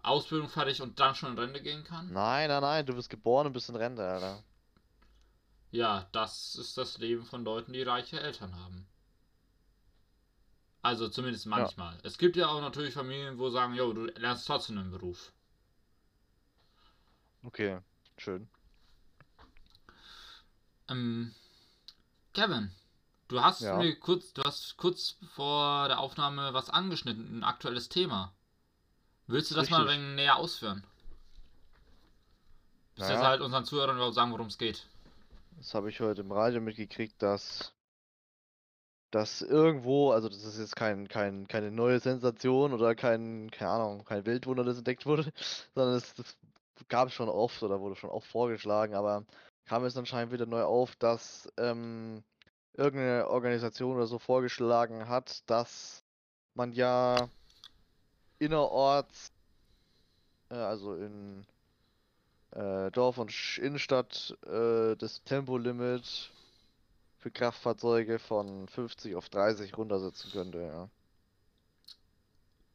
Ausbildung 0.03 0.51
fertig 0.51 0.83
und 0.83 1.01
dann 1.01 1.15
schon 1.15 1.33
in 1.33 1.39
Rente 1.39 1.63
gehen 1.63 1.83
kann. 1.83 2.13
Nein, 2.13 2.49
nein, 2.49 2.61
nein, 2.61 2.85
du 2.85 2.95
bist 2.95 3.09
geboren 3.09 3.47
und 3.47 3.55
bist 3.55 3.71
in 3.71 3.77
Rente, 3.77 4.07
Alter. 4.07 4.43
Ja, 5.71 6.07
das 6.13 6.55
ist 6.57 6.77
das 6.77 6.99
Leben 6.99 7.25
von 7.25 7.43
Leuten, 7.43 7.73
die 7.73 7.83
reiche 7.83 8.21
Eltern 8.21 8.55
haben. 8.55 8.87
Also 10.83 11.09
zumindest 11.09 11.47
manchmal. 11.47 11.99
Es 12.03 12.19
gibt 12.19 12.37
ja 12.37 12.49
auch 12.49 12.61
natürlich 12.61 12.93
Familien, 12.93 13.39
wo 13.39 13.49
sagen, 13.49 13.75
jo, 13.75 13.95
du 13.95 14.05
lernst 14.05 14.47
trotzdem 14.47 14.77
einen 14.77 14.91
Beruf. 14.91 15.33
Okay, 17.43 17.79
schön. 18.19 18.49
Ähm, 20.89 21.35
Kevin, 22.35 22.71
du 23.29 23.41
hast 23.43 23.63
Ja. 23.63 23.77
mir 23.77 23.99
kurz, 23.99 24.33
du 24.33 24.43
hast 24.43 24.77
kurz 24.77 25.17
vor 25.35 25.89
der 25.89 25.99
Aufnahme 25.99 26.55
was 26.55 26.71
angeschnitten, 26.71 27.39
ein 27.39 27.45
aktuelles 27.45 27.89
Thema. 27.89 28.33
Willst 29.27 29.51
du 29.51 29.55
das 29.55 29.71
mal 29.71 29.83
ein 29.83 29.87
Richtig. 29.89 30.05
wenig 30.05 30.17
näher 30.17 30.37
ausführen? 30.37 30.83
Bis 32.95 33.09
jetzt 33.09 33.19
Naja. 33.19 33.29
halt 33.29 33.41
unseren 33.43 33.65
Zuhörern 33.65 33.97
überhaupt 33.97 34.15
sagen, 34.15 34.33
worum 34.33 34.47
es 34.47 34.59
geht. 34.59 34.87
Das 35.59 35.75
habe 35.75 35.91
ich 35.91 36.01
heute 36.01 36.23
im 36.23 36.33
Radio 36.33 36.61
mitgekriegt, 36.61 37.21
dass, 37.23 37.73
dass 39.11 39.43
irgendwo, 39.43 40.13
also 40.13 40.29
das 40.29 40.45
ist 40.45 40.59
jetzt 40.59 40.77
kein, 40.77 41.09
kein, 41.09 41.47
keine 41.49 41.71
neue 41.71 42.01
Sensation 42.01 42.73
oder 42.73 42.95
kein, 42.95 43.51
keine 43.51 43.71
Ahnung, 43.71 44.05
kein 44.05 44.25
Weltwunder, 44.25 44.65
das 44.65 44.79
entdeckt 44.79 45.05
wurde, 45.05 45.33
sondern 45.75 45.97
es, 45.97 46.15
das 46.15 46.37
gab 46.89 47.09
es 47.09 47.15
schon 47.15 47.29
oft 47.29 47.63
oder 47.63 47.81
wurde 47.81 47.97
schon 47.97 48.11
oft 48.11 48.29
vorgeschlagen, 48.29 48.95
aber 48.95 49.25
kam 49.69 49.85
es 49.85 49.97
anscheinend 49.97 50.33
wieder 50.33 50.47
neu 50.47 50.63
auf, 50.63 50.97
dass 50.97 51.49
ähm, 51.59 52.23
irgendeine 52.75 53.29
Organisation 53.29 53.97
oder 53.97 54.07
so 54.07 54.19
vorgeschlagen 54.19 55.09
hat, 55.09 55.43
dass 55.51 56.05
man 56.55 56.73
ja 56.73 57.29
innerorts, 58.39 59.31
äh, 60.51 60.55
also 60.55 60.95
in 60.95 61.47
äh, 62.53 62.91
Dorf 62.91 63.19
und 63.19 63.59
Innenstadt 63.59 64.37
äh, 64.47 64.97
das 64.97 65.23
Tempolimit 65.25 66.31
für 67.19 67.31
Kraftfahrzeuge 67.31 68.19
von 68.19 68.69
50 68.69 69.17
auf 69.17 69.29
30 69.29 69.77
runtersetzen 69.77 70.31
könnte, 70.33 70.63
ja. 70.63 70.89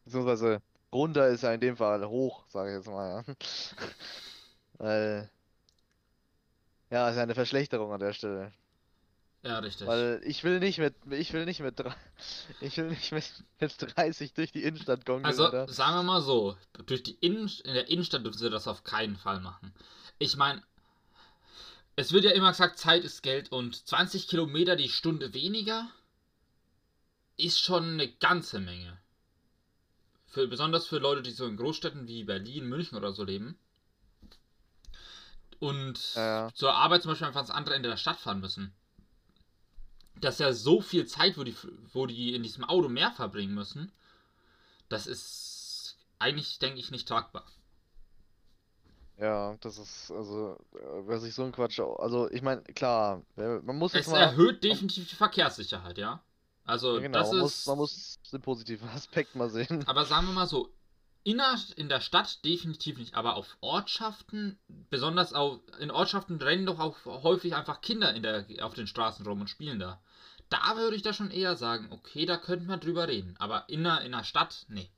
Beziehungsweise 0.06 0.62
runter 0.92 1.30
ist 1.30 1.44
ja 1.44 1.54
in 1.54 1.62
dem 1.62 1.78
Fall 1.78 2.08
hoch, 2.08 2.44
sage 2.50 2.72
ich 2.72 2.78
jetzt 2.78 2.88
mal, 2.88 3.24
ja. 3.28 3.36
Weil, 4.78 5.30
ja, 6.94 7.10
ist 7.10 7.16
ja 7.16 7.24
eine 7.24 7.34
Verschlechterung 7.34 7.92
an 7.92 8.00
der 8.00 8.14
Stelle. 8.14 8.54
Ja, 9.42 9.58
richtig. 9.60 9.88
Weil 9.88 10.22
ich 10.24 10.44
will 10.44 10.60
nicht 10.60 10.78
mit, 10.78 10.94
ich 11.10 11.34
will 11.34 11.46
nicht 11.46 11.60
mit, 11.60 11.84
ich 12.62 12.78
will 12.78 12.90
nicht 12.90 13.12
mit, 13.12 13.26
mit 13.60 13.76
30 13.80 14.34
durch 14.34 14.52
die 14.52 14.64
Innenstadt 14.64 15.04
gongeln, 15.06 15.26
Also, 15.26 15.46
Alter. 15.46 15.68
sagen 15.68 15.96
wir 15.98 16.04
mal 16.04 16.22
so, 16.22 16.56
durch 16.86 17.02
die 17.02 17.18
Innen 17.20 17.52
in 17.64 17.74
der 17.74 17.90
Innenstadt 17.90 18.24
dürfen 18.24 18.38
sie 18.38 18.50
das 18.52 18.68
auf 18.68 18.84
keinen 18.84 19.18
Fall 19.18 19.42
machen. 19.42 19.74
Ich 20.20 20.38
meine, 20.38 20.62
es 21.96 22.14
wird 22.14 22.26
ja 22.26 22.32
immer 22.32 22.50
gesagt, 22.50 22.78
Zeit 22.78 23.04
ist 23.04 23.24
Geld 23.24 23.52
und 23.52 23.76
20 23.88 24.28
Kilometer 24.28 24.76
die 24.76 24.90
Stunde 24.90 25.34
weniger 25.34 25.90
ist 27.38 27.60
schon 27.60 27.94
eine 27.94 28.08
ganze 28.08 28.60
Menge. 28.60 29.00
Für, 30.28 30.48
besonders 30.48 30.88
für 30.88 31.00
Leute, 31.00 31.24
die 31.24 31.32
so 31.32 31.48
in 31.48 31.58
Großstädten 31.58 32.08
wie 32.08 32.24
Berlin, 32.24 32.70
München 32.70 32.98
oder 32.98 33.14
so 33.14 33.24
leben. 33.24 33.58
Und 35.64 36.00
Ja, 36.16 36.52
zur 36.54 36.74
Arbeit 36.74 37.04
zum 37.04 37.12
Beispiel 37.12 37.28
einfach 37.28 37.40
ans 37.40 37.50
andere 37.50 37.76
Ende 37.76 37.88
der 37.88 37.96
Stadt 37.96 38.20
fahren 38.20 38.42
müssen. 38.42 38.74
Das 40.20 40.36
ist 40.36 40.40
ja 40.40 40.52
so 40.52 40.82
viel 40.82 41.06
Zeit, 41.06 41.38
wo 41.38 41.44
die, 41.46 41.56
wo 41.94 42.06
die 42.06 42.36
in 42.36 42.44
diesem 42.44 42.64
Auto 42.66 42.90
mehr 42.90 43.12
verbringen 43.12 43.54
müssen. 43.54 43.92
Das 44.90 45.08
ist 45.08 45.98
eigentlich, 46.20 46.60
denke 46.60 46.80
ich, 46.80 46.92
nicht 46.92 47.08
tragbar. 47.08 47.46
Ja, 49.18 49.56
das 49.62 49.78
ist, 49.78 50.12
also, 50.12 50.58
äh, 50.74 50.78
wer 51.06 51.20
sich 51.20 51.36
so 51.36 51.44
ein 51.44 51.52
Quatsch, 51.52 51.80
also, 51.80 52.30
ich 52.32 52.42
meine, 52.42 52.62
klar, 52.64 53.22
man 53.36 53.78
muss 53.78 53.94
jetzt 53.94 54.08
Es 54.08 54.12
mal, 54.12 54.22
erhöht 54.22 54.64
definitiv 54.64 55.08
die 55.08 55.16
Verkehrssicherheit, 55.16 55.98
ja. 55.98 56.22
Also, 56.66 56.96
ja, 56.96 57.02
genau, 57.02 57.20
das 57.20 57.32
man 57.32 57.40
muss, 57.40 57.54
ist. 57.60 57.68
man 57.68 57.78
muss 57.78 58.20
den 58.32 58.42
positiven 58.42 58.90
Aspekt 58.96 59.36
mal 59.36 59.50
sehen. 59.50 59.86
Aber 59.88 60.06
sagen 60.06 60.28
wir 60.28 60.34
mal 60.34 60.48
so, 60.48 60.74
in 61.24 61.38
der, 61.38 61.58
in 61.78 61.90
der 61.90 62.02
Stadt 62.02 62.44
definitiv 62.44 62.98
nicht, 62.98 63.16
aber 63.16 63.36
auf 63.36 63.58
Ortschaften, 63.62 64.60
besonders 64.90 65.34
auf, 65.34 65.60
in 65.80 65.92
Ortschaften 65.92 66.42
rennen 66.42 66.66
doch 66.66 66.80
auch 66.80 66.98
häufig 67.06 67.56
einfach 67.56 67.82
Kinder 67.82 68.14
in 68.14 68.24
der, 68.24 68.46
auf 68.62 68.74
den 68.74 68.88
Straßen 68.88 69.26
rum 69.26 69.42
und 69.42 69.50
spielen 69.50 69.80
da. 69.80 70.02
Da 70.50 70.76
würde 70.76 70.96
ich 70.96 71.02
da 71.02 71.14
schon 71.14 71.32
eher 71.32 71.56
sagen, 71.56 71.88
okay, 71.92 72.26
da 72.26 72.38
könnte 72.38 72.66
man 72.66 72.80
drüber 72.80 73.08
reden. 73.08 73.36
Aber 73.40 73.64
in 73.70 73.84
der, 73.84 74.02
in 74.02 74.12
der 74.12 74.24
Stadt, 74.24 74.66
nee. 74.68 74.90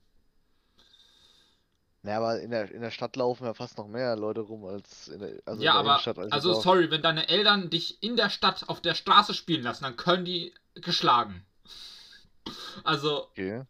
Ja, 2.02 2.18
aber 2.18 2.42
in 2.42 2.52
der, 2.52 2.72
in 2.72 2.82
der 2.82 2.92
Stadt 2.92 3.16
laufen 3.16 3.46
ja 3.46 3.54
fast 3.54 3.78
noch 3.78 3.88
mehr 3.88 4.16
Leute 4.16 4.42
rum 4.42 4.66
als 4.66 5.08
in 5.08 5.20
der, 5.20 5.42
also 5.46 5.64
ja, 5.64 5.72
in 5.72 5.74
der 5.74 5.74
aber, 5.74 5.90
Innenstadt 5.90 6.20
als 6.20 6.32
also 6.32 6.54
sorry, 6.54 6.92
wenn 6.92 7.02
deine 7.02 7.30
Eltern 7.30 7.70
dich 7.70 8.02
in 8.04 8.16
der 8.16 8.30
Stadt 8.30 8.68
auf 8.68 8.82
der 8.82 8.96
Straße 8.96 9.34
spielen 9.34 9.64
lassen, 9.64 9.84
dann 9.84 9.96
können 9.96 10.26
die 10.26 10.54
geschlagen. 10.76 11.46
Also, 12.84 13.28
Okay. 13.30 13.64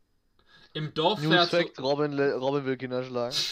Im 0.75 0.93
Dorf 0.93 1.21
News 1.21 1.49
Fact, 1.49 1.79
Robin, 1.79 2.19
Robin 2.19 2.65
will 2.65 2.77
Kinder 2.77 3.03
schlagen. 3.03 3.35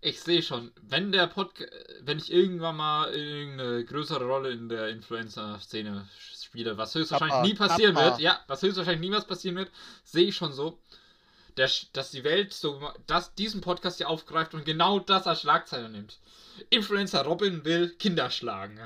Ich 0.00 0.20
sehe 0.20 0.42
schon, 0.42 0.70
wenn 0.82 1.12
der 1.12 1.26
Podcast, 1.28 1.72
wenn 2.02 2.18
ich 2.18 2.30
irgendwann 2.30 2.76
mal 2.76 3.10
irgendeine 3.14 3.86
größere 3.86 4.22
Rolle 4.22 4.50
in 4.50 4.68
der 4.68 4.90
Influencer-Szene 4.90 6.06
spiele, 6.42 6.76
was 6.76 6.94
höchstwahrscheinlich 6.94 7.32
Papa, 7.32 7.46
nie 7.46 7.54
passieren 7.54 7.94
Papa. 7.94 8.10
wird, 8.10 8.20
ja, 8.20 8.38
was 8.46 8.60
höchstwahrscheinlich 8.60 9.00
niemals 9.00 9.24
passieren 9.24 9.56
wird, 9.56 9.70
sehe 10.04 10.26
ich 10.26 10.36
schon 10.36 10.52
so, 10.52 10.78
der, 11.56 11.70
dass 11.94 12.10
die 12.10 12.22
Welt 12.22 12.52
so 12.52 12.86
dass 13.06 13.34
diesen 13.34 13.62
Podcast 13.62 13.96
hier 13.96 14.10
aufgreift 14.10 14.52
und 14.52 14.66
genau 14.66 14.98
das 14.98 15.26
als 15.26 15.40
Schlagzeile 15.40 15.88
nimmt. 15.88 16.18
Influencer 16.68 17.24
Robin 17.24 17.64
will 17.64 17.88
Kinder 17.96 18.28
schlagen. 18.28 18.78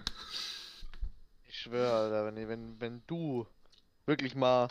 Ich 1.49 1.59
schwöre, 1.59 1.93
Alter, 1.93 2.27
wenn, 2.27 2.49
wenn, 2.49 2.81
wenn 2.81 3.03
du 3.09 3.45
wirklich 4.07 4.37
mal 4.37 4.69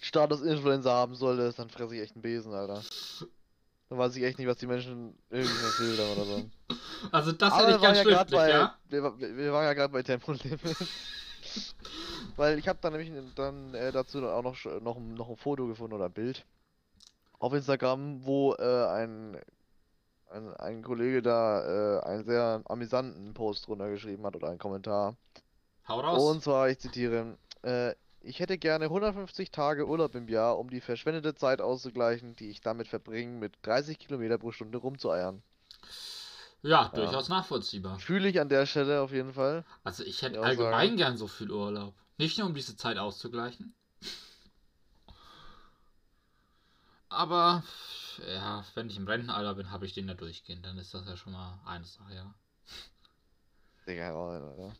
Status 0.00 0.42
Influencer 0.42 0.92
haben 0.92 1.14
solltest, 1.14 1.58
dann 1.58 1.70
fresse 1.70 1.96
ich 1.96 2.02
echt 2.02 2.14
einen 2.14 2.22
Besen, 2.22 2.52
Alter. 2.52 2.82
Dann 3.88 3.98
weiß 3.98 4.14
ich 4.16 4.22
echt 4.22 4.38
nicht, 4.38 4.46
was 4.48 4.58
die 4.58 4.66
Menschen 4.66 5.18
irgendwie 5.30 5.64
erzählt 5.64 5.98
haben 5.98 6.12
oder 6.12 6.24
so. 6.26 6.50
Also 7.10 7.32
das 7.32 7.52
Aber 7.52 7.62
hätte 7.68 7.76
ich 7.76 7.82
ganz 7.82 7.98
ja 7.98 8.04
gerade 8.04 8.30
schriftlich, 8.30 8.38
bei, 8.38 8.50
ja? 8.50 8.74
wir, 8.88 9.36
wir 9.36 9.52
waren 9.52 9.64
ja 9.64 9.72
gerade 9.72 9.92
bei 9.92 10.02
Tempolimit. 10.02 10.60
Weil 12.36 12.58
ich 12.58 12.68
habe 12.68 12.78
dann 12.80 12.92
nämlich 12.92 13.12
dann 13.34 13.74
äh, 13.74 13.90
dazu 13.92 14.24
auch 14.28 14.42
noch, 14.42 14.56
noch, 14.80 14.96
ein- 14.96 15.14
noch 15.14 15.28
ein 15.28 15.36
Foto 15.36 15.66
gefunden 15.66 15.94
oder 15.94 16.06
ein 16.06 16.12
Bild 16.12 16.44
auf 17.40 17.52
Instagram, 17.52 18.24
wo 18.24 18.54
äh, 18.54 18.86
ein, 18.88 19.40
ein, 20.30 20.54
ein 20.54 20.82
Kollege 20.82 21.22
da 21.22 21.98
äh, 21.98 22.04
einen 22.04 22.24
sehr 22.24 22.62
amüsanten 22.66 23.32
Post 23.34 23.66
drunter 23.66 23.88
geschrieben 23.90 24.24
hat 24.26 24.36
oder 24.36 24.48
einen 24.48 24.58
Kommentar. 24.58 25.16
Hau 25.88 26.00
raus. 26.00 26.22
Und 26.22 26.42
zwar, 26.42 26.68
ich 26.68 26.78
zitiere, 26.78 27.38
äh, 27.62 27.94
ich 28.28 28.40
hätte 28.40 28.58
gerne 28.58 28.84
150 28.86 29.50
Tage 29.50 29.86
Urlaub 29.88 30.14
im 30.14 30.28
Jahr, 30.28 30.58
um 30.58 30.70
die 30.70 30.80
verschwendete 30.80 31.34
Zeit 31.34 31.60
auszugleichen, 31.60 32.36
die 32.36 32.50
ich 32.50 32.60
damit 32.60 32.86
verbringe, 32.88 33.38
mit 33.38 33.54
30 33.62 33.98
Kilometer 33.98 34.38
pro 34.38 34.52
Stunde 34.52 34.78
rumzueiern. 34.78 35.42
ja, 36.62 36.88
durchaus 36.88 37.28
nachvollziehbar. 37.28 37.98
Fühle 37.98 38.28
ich 38.28 38.40
an 38.40 38.48
der 38.48 38.66
Stelle 38.66 39.00
auf 39.00 39.12
jeden 39.12 39.32
Fall. 39.32 39.64
Also 39.84 40.04
ich 40.04 40.22
hätte 40.22 40.36
Ja, 40.36 40.42
allgemein 40.42 40.88
sagen. 40.88 40.96
gern 40.96 41.16
so 41.16 41.26
viel 41.26 41.50
Urlaub. 41.50 41.94
Nicht 42.18 42.38
nur 42.38 42.46
um 42.46 42.54
diese 42.54 42.76
Zeit 42.76 42.98
auszugleichen. 42.98 43.74
Aber 47.10 47.62
ja, 48.26 48.64
wenn 48.74 48.88
ich 48.90 48.96
im 48.96 49.06
Rentenalter 49.06 49.54
bin, 49.54 49.70
habe 49.70 49.86
ich 49.86 49.92
den 49.94 50.06
da 50.06 50.14
durchgehend. 50.14 50.64
Dann 50.64 50.78
ist 50.78 50.94
das 50.94 51.06
ja 51.06 51.16
schon 51.16 51.32
mal 51.32 51.60
eine 51.66 51.84
Sache, 51.84 52.14
ja. 52.14 52.34
Digga, 53.86 54.12
Alter. 54.14 54.76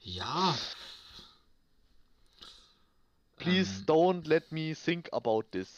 Ja. 0.00 0.54
Please 3.36 3.80
Ähm, 3.80 3.86
don't 3.86 4.26
let 4.26 4.50
me 4.50 4.74
think 4.74 5.08
about 5.12 5.44
this. 5.52 5.68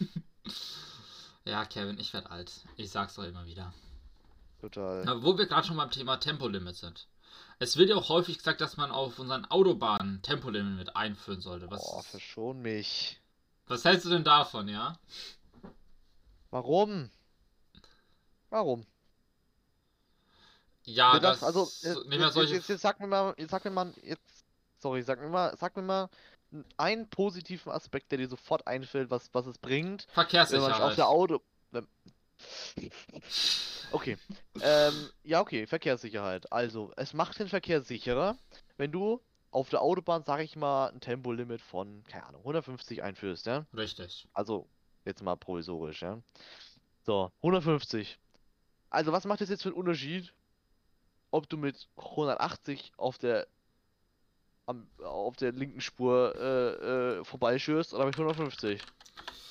ja, 1.44 1.64
Kevin, 1.66 1.98
ich 1.98 2.12
werde 2.12 2.30
alt. 2.30 2.52
Ich 2.76 2.90
sag's 2.90 3.14
doch 3.14 3.24
immer 3.24 3.44
wieder. 3.46 3.72
Total. 4.60 5.04
Na, 5.04 5.22
wo 5.22 5.36
wir 5.38 5.46
gerade 5.46 5.66
schon 5.66 5.76
beim 5.76 5.90
Thema 5.90 6.18
Tempolimit 6.18 6.76
sind. 6.76 7.06
Es 7.58 7.76
wird 7.76 7.90
ja 7.90 7.96
auch 7.96 8.08
häufig 8.08 8.38
gesagt, 8.38 8.60
dass 8.60 8.76
man 8.76 8.90
auf 8.90 9.18
unseren 9.18 9.44
Autobahnen 9.44 10.22
Tempolimit 10.22 10.96
einführen 10.96 11.40
sollte. 11.42 11.70
Was, 11.70 11.82
Boah, 11.82 12.02
verschon 12.02 12.62
mich. 12.62 13.20
was 13.66 13.84
hältst 13.84 14.06
du 14.06 14.10
denn 14.10 14.24
davon, 14.24 14.68
ja? 14.68 14.98
Warum? 16.50 17.10
Warum? 18.48 18.86
Ja, 20.84 21.12
das, 21.20 21.40
darfst 21.40 21.44
also, 21.44 21.64
so- 21.66 22.02
äh, 22.10 22.16
jetzt, 22.16 22.34
solche 22.34 22.54
jetzt, 22.54 22.68
jetzt 22.68 22.80
sag 22.80 22.98
mir 22.98 23.06
mal, 23.06 23.34
jetzt 23.36 23.50
sag 23.50 23.64
mir 23.64 23.70
mal, 23.70 23.92
jetzt, 24.02 24.44
sorry, 24.78 25.02
sag 25.02 25.20
mir 25.20 25.28
mal, 25.28 25.54
sag 25.56 25.76
mir 25.76 25.82
mal 25.82 26.08
einen 26.76 27.08
positiven 27.08 27.70
Aspekt, 27.72 28.10
der 28.10 28.18
dir 28.18 28.28
sofort 28.28 28.66
einfällt, 28.66 29.10
was, 29.10 29.32
was 29.32 29.46
es 29.46 29.58
bringt, 29.58 30.06
wenn 30.14 30.16
man 30.16 30.24
auf 30.24 30.36
Verkehrssicherheit. 30.36 30.96
der 30.98 31.08
Auto, 31.08 31.40
wenn- 31.70 31.86
okay, 33.92 34.16
ähm, 34.60 35.10
ja 35.22 35.40
okay, 35.40 35.66
Verkehrssicherheit. 35.66 36.50
Also, 36.52 36.92
es 36.96 37.12
macht 37.12 37.38
den 37.38 37.48
Verkehr 37.48 37.80
sicherer, 37.82 38.36
wenn 38.76 38.92
du 38.92 39.20
auf 39.52 39.68
der 39.68 39.82
Autobahn, 39.82 40.22
sag 40.24 40.40
ich 40.40 40.56
mal, 40.56 40.88
ein 40.90 41.00
Tempolimit 41.00 41.60
von, 41.60 42.04
keine 42.04 42.26
Ahnung, 42.26 42.40
150 42.42 43.02
einführst, 43.02 43.46
ja? 43.46 43.66
Richtig. 43.74 44.28
Also, 44.32 44.68
jetzt 45.04 45.22
mal 45.22 45.36
provisorisch, 45.36 46.02
ja. 46.02 46.20
So, 47.02 47.30
150. 47.42 48.18
Also, 48.90 49.12
was 49.12 49.24
macht 49.24 49.40
das 49.40 49.48
jetzt 49.48 49.62
für 49.62 49.70
einen 49.70 49.78
Unterschied, 49.78 50.32
ob 51.32 51.48
du 51.48 51.56
mit 51.56 51.88
180 51.96 52.92
auf 52.96 53.18
der 53.18 53.46
am, 54.66 54.86
auf 55.04 55.36
der 55.36 55.52
linken 55.52 55.80
Spur 55.80 56.34
äh, 56.36 57.18
äh, 57.18 57.24
vorbeischürst 57.24 57.94
oder 57.94 58.06
mit 58.06 58.14
150? 58.14 58.80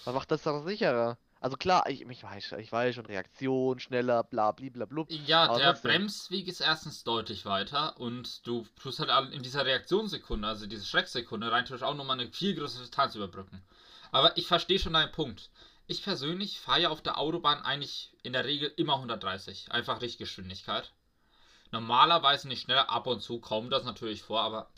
Was 0.05 0.13
macht 0.13 0.31
das 0.31 0.43
doch 0.43 0.65
sicherer? 0.65 1.17
Also 1.41 1.55
klar, 1.55 1.87
ich, 1.87 2.01
ich 2.01 2.23
weiß, 2.23 2.53
ich 2.59 2.71
weiß 2.71 2.95
schon, 2.95 3.05
Reaktion, 3.05 3.79
schneller, 3.79 4.23
bla 4.23 4.51
bla 4.51 4.85
blub. 4.85 5.09
Ja, 5.09 5.57
der. 5.57 5.73
Bremsweg 5.73 6.47
ist 6.47 6.59
erstens 6.59 7.05
deutlich 7.05 7.45
weiter 7.45 7.97
und 7.97 8.45
du 8.45 8.65
tust 8.81 8.99
halt 8.99 9.33
in 9.33 9.41
dieser 9.41 9.65
Reaktionssekunde, 9.65 10.45
also 10.45 10.67
diese 10.67 10.85
Schrecksekunde, 10.85 11.49
rein 11.49 11.63
theoretisch 11.63 11.87
auch 11.87 11.95
nochmal 11.95 12.19
eine 12.19 12.29
viel 12.31 12.55
größere 12.55 12.81
Distanz 12.81 13.15
überbrücken. 13.15 13.63
Aber 14.11 14.35
ich 14.37 14.47
verstehe 14.47 14.79
schon 14.79 14.93
deinen 14.93 15.13
Punkt. 15.13 15.49
Ich 15.87 16.03
persönlich 16.03 16.59
fahre 16.59 16.81
ja 16.81 16.89
auf 16.89 17.01
der 17.01 17.17
Autobahn 17.17 17.63
eigentlich 17.63 18.11
in 18.21 18.33
der 18.33 18.45
Regel 18.45 18.71
immer 18.75 18.95
130. 18.95 19.71
Einfach 19.71 20.01
Richtgeschwindigkeit. 20.01 20.91
Normalerweise 21.71 22.47
nicht 22.47 22.63
schneller, 22.63 22.89
ab 22.89 23.07
und 23.07 23.21
zu 23.21 23.39
kommt 23.39 23.71
das 23.71 23.85
natürlich 23.85 24.23
vor, 24.23 24.41
aber 24.41 24.69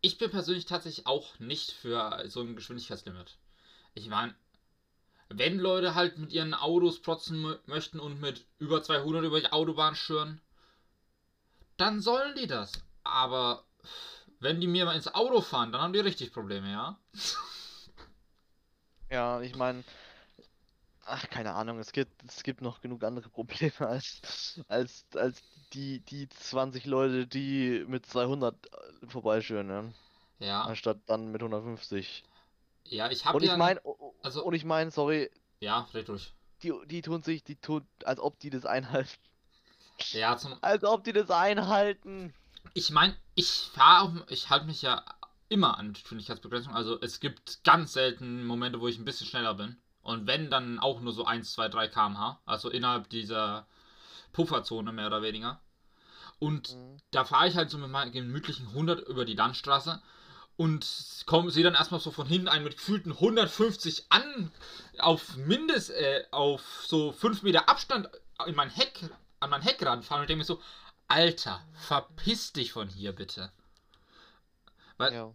ich 0.00 0.18
bin 0.18 0.30
persönlich 0.30 0.64
tatsächlich 0.64 1.06
auch 1.06 1.38
nicht 1.38 1.72
für 1.72 2.24
so 2.28 2.40
ein 2.40 2.54
Geschwindigkeitslimit. 2.54 3.36
Ich 3.94 4.08
meine, 4.08 4.34
wenn 5.28 5.58
Leute 5.58 5.94
halt 5.94 6.18
mit 6.18 6.32
ihren 6.32 6.54
Autos 6.54 7.00
protzen 7.00 7.44
mö- 7.44 7.58
möchten 7.66 8.00
und 8.00 8.20
mit 8.20 8.46
über 8.58 8.82
200 8.82 9.24
über 9.24 9.40
die 9.40 9.52
Autobahn 9.52 9.94
schüren, 9.94 10.40
dann 11.76 12.00
sollen 12.00 12.34
die 12.34 12.46
das. 12.46 12.72
Aber 13.04 13.64
wenn 14.40 14.60
die 14.60 14.66
mir 14.66 14.84
mal 14.84 14.96
ins 14.96 15.12
Auto 15.12 15.40
fahren, 15.40 15.72
dann 15.72 15.80
haben 15.80 15.92
die 15.92 16.00
richtig 16.00 16.32
Probleme, 16.32 16.70
ja? 16.70 16.98
Ja, 19.10 19.40
ich 19.40 19.54
meine, 19.56 19.84
ach, 21.08 21.28
keine 21.30 21.54
Ahnung, 21.54 21.78
es 21.78 21.92
gibt, 21.92 22.22
es 22.24 22.42
gibt 22.42 22.60
noch 22.62 22.80
genug 22.80 23.02
andere 23.04 23.28
Probleme 23.28 23.72
als, 23.80 24.60
als, 24.68 25.06
als 25.14 25.42
die, 25.72 26.00
die 26.00 26.28
20 26.28 26.86
Leute, 26.86 27.26
die 27.26 27.84
mit 27.88 28.06
200 28.06 28.54
vorbeischwören, 29.08 29.66
ne? 29.66 29.94
Ja, 30.40 30.62
Anstatt 30.62 30.98
dann 31.06 31.32
mit 31.32 31.42
150. 31.42 32.22
ja, 32.84 33.10
ich 33.10 33.24
habe 33.24 33.36
Und 33.36 33.42
ich 33.42 33.50
ja. 33.50 33.56
meine, 33.56 33.80
also- 34.22 34.44
und 34.44 34.54
ich 34.54 34.64
meine, 34.64 34.90
sorry, 34.90 35.30
Ja, 35.60 35.88
red 35.94 36.08
durch. 36.08 36.32
die, 36.62 36.72
die 36.86 37.02
tun 37.02 37.22
sich, 37.22 37.42
die 37.42 37.56
tun, 37.56 37.86
als 38.04 38.20
ob 38.20 38.38
die 38.38 38.50
das 38.50 38.64
einhalten. 38.64 39.10
Ja, 40.12 40.36
zum. 40.36 40.56
Als 40.62 40.84
ob 40.84 41.02
die 41.02 41.12
das 41.12 41.28
einhalten. 41.30 42.32
Ich 42.74 42.90
meine, 42.90 43.16
ich 43.34 43.50
fahre, 43.74 44.24
ich 44.28 44.48
halte 44.48 44.66
mich 44.66 44.82
ja 44.82 45.04
immer 45.48 45.76
an 45.76 45.92
Geschwindigkeitsbegrenzung. 45.92 46.72
Also 46.72 47.00
es 47.00 47.18
gibt 47.18 47.64
ganz 47.64 47.94
selten 47.94 48.44
Momente, 48.46 48.80
wo 48.80 48.86
ich 48.86 48.98
ein 48.98 49.04
bisschen 49.04 49.26
schneller 49.26 49.54
bin. 49.54 49.76
Und 50.08 50.26
wenn, 50.26 50.48
dann 50.48 50.78
auch 50.78 51.00
nur 51.00 51.12
so 51.12 51.26
1, 51.26 51.52
2, 51.52 51.68
3 51.68 51.88
km/h. 51.88 52.40
Also 52.46 52.70
innerhalb 52.70 53.10
dieser 53.10 53.66
Pufferzone 54.32 54.90
mehr 54.90 55.08
oder 55.08 55.20
weniger. 55.20 55.60
Und 56.38 56.74
Mhm. 56.74 57.00
da 57.10 57.24
fahre 57.24 57.48
ich 57.48 57.56
halt 57.56 57.68
so 57.68 57.76
mit 57.76 57.90
meinem 57.90 58.12
gemütlichen 58.12 58.68
100 58.72 59.06
über 59.06 59.26
die 59.26 59.34
Landstraße 59.34 60.00
und 60.56 60.82
sehe 60.84 61.62
dann 61.62 61.74
erstmal 61.74 62.00
so 62.00 62.10
von 62.10 62.26
hinten 62.26 62.48
einen 62.48 62.64
mit 62.64 62.76
gefühlten 62.76 63.12
150 63.12 64.06
an, 64.08 64.50
auf 64.98 65.36
mindest, 65.36 65.90
äh, 65.90 66.24
auf 66.30 66.84
so 66.86 67.12
5 67.12 67.42
Meter 67.42 67.68
Abstand 67.68 68.08
in 68.46 68.54
mein 68.54 68.70
Heck, 68.70 69.10
an 69.40 69.50
mein 69.50 69.62
Heckrand 69.62 70.06
fahren 70.06 70.22
und 70.22 70.30
denke 70.30 70.38
mir 70.38 70.44
so, 70.44 70.60
Alter, 71.06 71.62
verpiss 71.74 72.52
dich 72.54 72.72
von 72.72 72.88
hier 72.88 73.12
bitte. 73.12 73.52
Weil 74.96 75.12
Ja. 75.12 75.34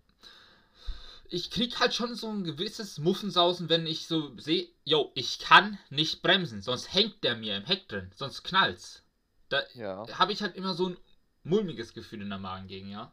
Ich 1.33 1.49
krieg 1.49 1.79
halt 1.79 1.95
schon 1.95 2.13
so 2.15 2.29
ein 2.29 2.43
gewisses 2.43 2.99
Muffensausen, 2.99 3.67
wenn 3.67 3.87
ich 3.87 4.05
so 4.07 4.37
sehe, 4.37 4.67
yo, 4.83 5.11
ich 5.15 5.39
kann 5.39 5.79
nicht 5.89 6.21
bremsen, 6.21 6.61
sonst 6.61 6.93
hängt 6.93 7.23
der 7.23 7.35
mir 7.35 7.57
im 7.57 7.65
Heck 7.65 7.87
drin, 7.89 8.11
sonst 8.15 8.43
knallt's. 8.43 9.01
Da 9.49 9.63
Ja. 9.73 10.05
habe 10.19 10.31
ich 10.31 10.43
halt 10.43 10.55
immer 10.55 10.75
so 10.75 10.89
ein 10.89 10.97
mulmiges 11.43 11.93
Gefühl 11.95 12.21
in 12.21 12.29
der 12.29 12.37
Magen 12.37 12.67
gegen, 12.67 12.89
ja. 12.91 13.11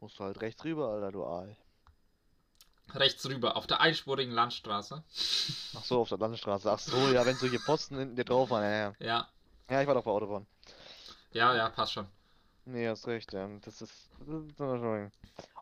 Musst 0.00 0.18
du 0.18 0.24
halt 0.24 0.42
rechts 0.42 0.62
rüber, 0.64 0.88
Alter, 0.90 1.10
du 1.10 1.24
Aal. 1.24 1.56
Rechts 2.94 3.26
rüber, 3.26 3.56
auf 3.56 3.66
der 3.66 3.80
einspurigen 3.80 4.34
Landstraße. 4.34 5.02
Ach 5.74 5.84
so, 5.84 6.00
auf 6.02 6.08
der 6.10 6.18
Landstraße. 6.18 6.70
Ach 6.70 6.78
so, 6.78 7.10
ja, 7.10 7.24
wenn 7.24 7.36
solche 7.36 7.60
Posten 7.60 7.98
hinten 7.98 8.16
dir 8.16 8.24
drauf 8.24 8.50
waren, 8.50 8.62
ja, 8.62 8.70
ja. 8.70 8.94
Ja, 9.00 9.28
Ja, 9.70 9.80
ich 9.80 9.86
war 9.86 9.94
doch 9.94 10.04
bei 10.04 10.10
Autobahn. 10.10 10.46
ja, 11.32 11.54
ja, 11.54 11.68
passt 11.70 11.92
schon. 11.92 12.06
Nee, 12.66 12.88
hast 12.88 13.06
recht, 13.06 13.32
ja. 13.32 13.48
Das 13.62 13.80
ist. 13.80 14.10
Das 14.18 14.44
ist 14.44 14.56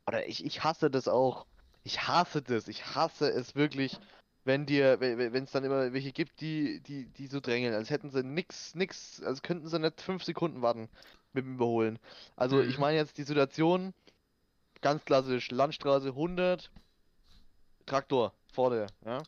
Oder 0.07 0.27
ich, 0.27 0.45
ich 0.45 0.65
hasse 0.65 0.91
das 0.91 1.09
auch. 1.09 1.47
Ich 1.83 2.07
hasse 2.07 2.43
das. 2.43 2.69
Ich 2.69 2.95
hasse 2.95 3.29
es 3.31 3.55
wirklich, 3.55 3.99
wenn 4.45 4.67
dir, 4.67 5.01
wenn 5.01 5.45
es 5.45 5.53
dann 5.53 5.65
immer 5.65 5.93
welche 5.93 6.13
gibt, 6.13 6.41
die, 6.41 6.81
die, 6.81 7.07
die 7.07 7.27
so 7.27 7.41
drängeln, 7.41 7.75
als 7.75 7.91
hätten 7.91 8.11
sie 8.11 8.23
nix, 8.23 8.75
nix, 8.75 9.23
als 9.23 9.43
könnten 9.43 9.69
sie 9.69 9.79
nicht 9.79 10.01
fünf 10.01 10.25
Sekunden 10.25 10.63
warten 10.63 10.89
mit 11.33 11.45
dem 11.45 11.55
Überholen. 11.55 11.99
Also 12.37 12.63
ich 12.63 12.77
Mhm. 12.77 12.83
meine 12.83 12.99
jetzt 12.99 13.19
die 13.19 13.23
Situation, 13.25 13.95
ganz 14.83 15.05
klassisch, 15.05 15.51
Landstraße 15.51 16.11
100, 16.15 16.71
Traktor 17.87 18.33
vorne, 18.53 18.87
ja. 19.05 19.23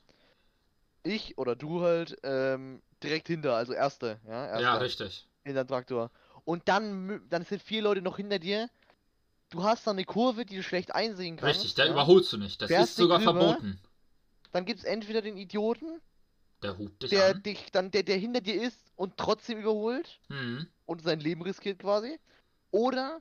Ich 1.02 1.38
oder 1.38 1.54
du 1.56 1.82
halt 1.82 2.18
ähm, 2.22 2.82
direkt 3.02 3.28
hinter, 3.28 3.54
also 3.54 3.72
erste, 3.72 4.20
ja, 4.26 4.46
erster 4.46 4.62
Ja, 4.62 4.74
richtig. 4.78 5.28
hinter 5.44 5.64
dem 5.64 5.68
Traktor. 5.68 6.10
Und 6.44 6.68
dann, 6.68 7.22
dann 7.28 7.44
sind 7.44 7.62
vier 7.62 7.82
Leute 7.82 8.02
noch 8.02 8.16
hinter 8.16 8.38
dir. 8.38 8.68
Du 9.50 9.62
hast 9.62 9.86
dann 9.86 9.96
eine 9.96 10.04
Kurve, 10.04 10.44
die 10.44 10.56
du 10.56 10.62
schlecht 10.62 10.94
einsehen 10.94 11.36
kannst. 11.36 11.56
Richtig, 11.60 11.74
der 11.74 11.86
ja? 11.86 11.92
überholst 11.92 12.32
du 12.32 12.36
nicht. 12.36 12.60
Das 12.60 12.68
Fährst 12.68 12.90
ist 12.90 12.96
sogar 12.96 13.18
nicht 13.18 13.28
rüber? 13.28 13.40
verboten. 13.40 13.80
Dann 14.52 14.64
gibt 14.64 14.80
es 14.80 14.84
entweder 14.84 15.22
den 15.22 15.36
Idioten, 15.36 16.00
Der 16.62 16.76
hupt 16.78 17.02
dich 17.02 17.10
der 17.10 17.26
an. 17.36 17.42
dich 17.42 17.70
dann, 17.70 17.90
der, 17.90 18.02
der 18.02 18.16
hinter 18.16 18.40
dir 18.40 18.60
ist 18.60 18.80
und 18.96 19.16
trotzdem 19.16 19.58
überholt 19.58 20.18
Hm. 20.28 20.66
und 20.86 21.02
sein 21.02 21.20
Leben 21.20 21.42
riskiert 21.42 21.78
quasi. 21.78 22.18
Oder 22.70 23.20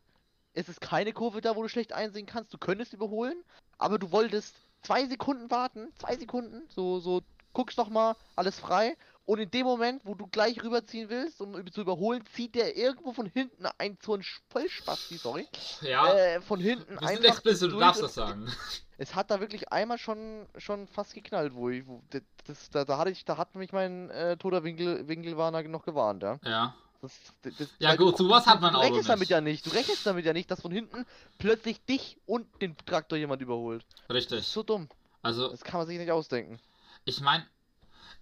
es 0.53 0.69
ist 0.69 0.81
keine 0.81 1.13
Kurve 1.13 1.41
da, 1.41 1.55
wo 1.55 1.61
du 1.61 1.69
schlecht 1.69 1.93
einsehen 1.93 2.25
kannst. 2.25 2.53
Du 2.53 2.57
könntest 2.57 2.93
überholen, 2.93 3.43
aber 3.77 3.99
du 3.99 4.11
wolltest 4.11 4.55
zwei 4.81 5.05
Sekunden 5.05 5.51
warten, 5.51 5.89
zwei 5.95 6.15
Sekunden, 6.15 6.63
so, 6.69 6.99
so 6.99 7.21
guckst 7.53 7.77
noch 7.77 7.89
mal, 7.89 8.15
alles 8.35 8.59
frei. 8.59 8.97
Und 9.25 9.39
in 9.39 9.49
dem 9.49 9.65
Moment, 9.65 10.01
wo 10.05 10.13
du 10.13 10.27
gleich 10.27 10.63
rüberziehen 10.63 11.09
willst, 11.09 11.41
um 11.41 11.71
zu 11.71 11.81
überholen, 11.81 12.23
zieht 12.35 12.53
der 12.53 12.77
irgendwo 12.77 13.11
von 13.11 13.25
hinten 13.25 13.65
ein 13.79 13.97
so 14.03 14.13
ein 14.13 14.23
Vollspasti, 14.49 15.17
sorry. 15.17 15.47
Ja, 15.81 16.13
Äh, 16.13 16.41
von 16.41 16.59
hinten 16.59 16.95
sind 17.07 17.25
explicit, 17.25 17.71
du 17.71 17.79
darfst 17.79 18.01
das 18.03 18.13
sagen. 18.13 18.47
Es 18.97 19.13
hat 19.13 19.29
da 19.29 19.41
wirklich 19.41 19.73
einmal 19.73 19.97
schon 19.97 20.47
schon 20.57 20.87
fast 20.87 21.13
geknallt, 21.13 21.53
wo 21.53 21.69
ich, 21.69 21.85
wo, 21.85 22.01
das, 22.45 22.69
da, 22.69 22.85
da 22.85 22.97
hatte 22.97 23.09
ich, 23.11 23.25
da 23.25 23.35
hat 23.35 23.53
mich 23.55 23.73
mein 23.73 24.09
äh, 24.11 24.37
toter 24.37 24.63
Winkel, 24.63 25.05
Winkelwarner 25.09 25.63
noch 25.63 25.83
gewarnt, 25.83 26.23
ja. 26.23 26.39
Ja. 26.45 26.75
Das, 27.01 27.11
das, 27.41 27.53
das, 27.57 27.67
Ja 27.79 27.89
weil 27.89 27.97
du- 27.97 28.05
gut, 28.05 28.17
sowas 28.17 28.45
du, 28.45 28.51
hat 28.51 28.61
mein 28.61 28.71
du 28.71 28.77
Auto 28.79 28.87
rechnest 28.87 29.09
damit 29.09 29.19
nicht. 29.21 29.29
ja 29.31 29.41
nicht. 29.41 29.65
Du 29.65 29.71
rechnest 29.71 30.05
damit 30.05 30.23
ja 30.23 30.31
nicht, 30.31 30.49
dass 30.49 30.61
von 30.61 30.71
hinten 30.71 31.05
plötzlich 31.39 31.83
dich 31.83 32.17
und 32.25 32.47
den 32.61 32.77
Traktor 32.85 33.17
jemand 33.17 33.41
überholt. 33.41 33.83
Das 34.07 34.17
ist 34.17 34.31
Richtig. 34.31 34.47
so 34.47 34.63
dumm. 34.63 34.87
Also, 35.21 35.49
Das 35.49 35.63
kann 35.65 35.79
man 35.81 35.87
sich 35.87 35.97
nicht 35.99 36.11
ausdenken. 36.11 36.57
ich 37.03 37.19
meine, 37.19 37.45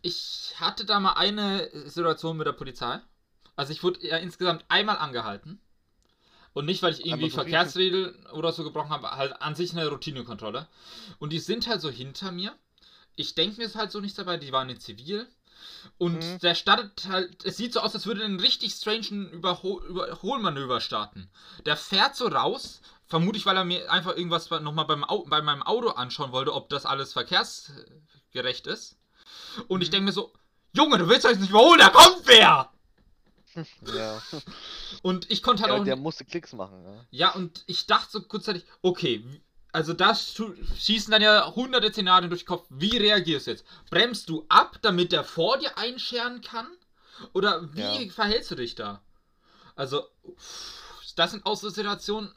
ich 0.04 0.54
hatte 0.58 0.86
da 0.86 1.00
mal 1.00 1.14
eine 1.14 1.90
Situation 1.90 2.38
mit 2.38 2.46
der 2.46 2.52
Polizei. 2.52 3.00
Also 3.56 3.72
ich 3.72 3.84
wurde 3.84 4.06
ja 4.06 4.18
insgesamt 4.18 4.66
einmal 4.68 4.98
angehalten. 4.98 5.60
Und 6.54 6.66
nicht, 6.66 6.84
weil 6.84 6.94
ich 6.94 7.06
irgendwie 7.06 7.30
so? 7.30 7.38
Verkehrsregeln 7.38 8.28
oder 8.28 8.52
so 8.52 8.64
gebrochen 8.64 8.90
habe, 8.90 9.10
halt 9.12 9.42
an 9.42 9.56
sich 9.56 9.72
eine 9.72 9.88
Routinekontrolle. 9.88 10.68
Und 11.20 11.32
die 11.32 11.40
sind 11.40 11.68
halt 11.68 11.82
so 11.82 11.90
hinter 11.90 12.32
mir. 12.32 12.54
Ich 13.16 13.34
denke 13.34 13.58
mir 13.58 13.66
es 13.66 13.76
halt 13.76 13.92
so 13.92 14.02
nicht 14.02 14.18
dabei, 14.18 14.38
die 14.38 14.52
waren 14.52 14.70
in 14.70 14.80
Zivil. 14.80 15.28
Und 15.98 16.20
Mhm. 16.20 16.40
der 16.40 16.56
startet 16.56 17.08
halt, 17.08 17.46
es 17.46 17.56
sieht 17.56 17.74
so 17.74 17.80
aus, 17.80 17.96
als 17.96 18.06
würde 18.06 18.22
er 18.22 18.26
einen 18.26 18.40
richtig 18.40 18.74
strangen 18.74 19.30
Überhol 19.30 19.86
Überholmanöver 19.86 20.82
starten. 20.82 21.30
Der 21.66 21.78
fährt 21.78 22.16
so 22.16 22.28
raus, 22.28 22.82
vermutlich, 23.06 23.46
weil 23.46 23.56
er 23.56 23.64
mir 23.64 23.90
einfach 23.90 24.18
irgendwas 24.18 24.50
nochmal 24.50 24.86
beim 24.86 25.04
Au 25.06 25.24
bei 25.24 25.42
meinem 25.42 25.64
Auto 25.64 25.90
anschauen 25.90 26.34
wollte, 26.34 26.54
ob 26.54 26.70
das 26.70 26.86
alles 26.86 27.14
verkehrsgerecht 27.14 28.68
ist. 28.68 28.98
Und 29.68 29.82
ich 29.82 29.90
Mhm. 29.90 29.92
denke 29.92 30.06
mir 30.06 30.12
so, 30.12 30.34
Junge, 30.74 30.98
du 30.98 31.08
willst 31.08 31.26
euch 31.26 31.38
nicht 31.40 31.50
überholen, 31.50 31.80
da 31.80 31.90
kommt 31.90 32.26
wer! 32.26 32.70
Ja. 33.86 34.22
Und 35.04 35.30
ich 35.30 35.44
konnte 35.44 35.64
halt 35.64 35.72
ja 35.72 35.80
auch 35.80 35.84
der 35.84 35.96
musste 35.96 36.26
Klicks 36.26 36.54
machen, 36.54 36.84
ja. 36.84 37.06
Ja, 37.12 37.34
und 37.34 37.64
ich 37.68 37.86
dachte 37.86 38.12
so 38.12 38.22
kurzzeitig, 38.24 38.66
okay, 38.82 39.24
also 39.72 39.94
da 39.94 40.16
schießen 40.16 41.12
dann 41.12 41.22
ja 41.22 41.54
hunderte 41.56 41.92
Szenarien 41.92 42.30
durch 42.30 42.42
den 42.44 42.48
Kopf. 42.48 42.66
Wie 42.70 42.98
reagierst 42.98 43.48
du 43.48 43.52
jetzt? 43.52 43.66
Bremst 43.90 44.30
du 44.30 44.46
ab, 44.50 44.78
damit 44.82 45.12
der 45.12 45.24
vor 45.24 45.58
dir 45.58 45.78
einscheren 45.78 46.42
kann? 46.42 46.68
Oder 47.34 47.74
wie 47.76 48.10
Ja. 48.10 48.14
verhältst 48.14 48.52
du 48.52 48.56
dich 48.56 48.76
da? 48.76 49.02
Also, 49.76 50.04
das 51.16 51.32
sind 51.32 51.46
auch 51.46 51.56
so 51.56 51.70
Situationen. 51.70 52.32